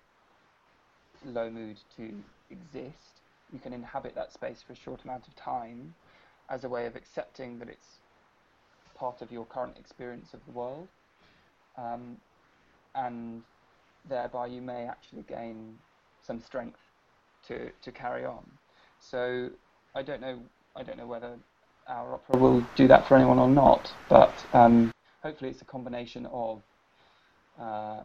low 1.27 1.51
mood 1.51 1.79
to 1.97 2.13
exist. 2.51 3.21
You 3.53 3.59
can 3.59 3.73
inhabit 3.73 4.15
that 4.15 4.33
space 4.33 4.63
for 4.67 4.73
a 4.73 4.77
short 4.77 5.05
amount 5.05 5.29
of 5.29 5.37
time 5.37 5.95
as 6.51 6.65
a 6.65 6.69
way 6.69 6.87
of 6.87 6.97
accepting 6.97 7.59
that 7.59 7.69
it's 7.69 7.99
part 8.95 9.23
of 9.23 9.31
your 9.33 9.45
current 9.45 9.77
experience 9.79 10.35
of 10.35 10.41
the 10.47 10.53
world. 10.53 10.89
Um, 11.77 12.17
and 12.95 13.43
thereby 14.09 14.47
you 14.47 14.61
may 14.61 14.87
actually 14.87 15.23
gain 15.23 15.75
some 16.27 16.41
strength 16.41 16.81
to, 17.49 17.71
to 17.83 17.93
carry 17.93 18.25
on. 18.25 18.45
So 19.01 19.51
I 19.95 20.03
don't 20.03 20.21
know 20.21 20.39
I 20.75 20.83
don't 20.83 20.97
know 20.97 21.07
whether 21.07 21.37
our 21.89 22.15
opera 22.15 22.41
will 22.41 22.67
do 22.77 22.89
that 22.89 23.07
for 23.07 23.17
anyone 23.17 23.39
or 23.39 23.49
not, 23.49 23.93
but 24.09 24.33
um, 24.55 24.91
hopefully 25.23 25.51
it's 25.51 25.61
a 25.61 25.67
combination 25.67 26.27
of 26.27 26.63
uh, 27.61 28.01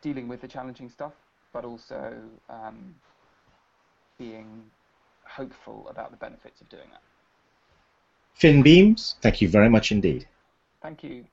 dealing 0.00 0.28
with 0.28 0.40
the 0.40 0.48
challenging 0.48 0.88
stuff 0.88 1.12
but 1.56 1.64
also 1.64 2.12
um, 2.50 2.94
being 4.18 4.62
hopeful 5.24 5.88
about 5.88 6.10
the 6.10 6.16
benefits 6.18 6.60
of 6.60 6.68
doing 6.68 6.84
that. 6.92 7.00
Finn 8.34 8.62
Beames, 8.62 9.14
thank 9.22 9.40
you 9.40 9.48
very 9.48 9.70
much 9.70 9.90
indeed. 9.90 10.26
Thank 10.82 11.02
you. 11.02 11.24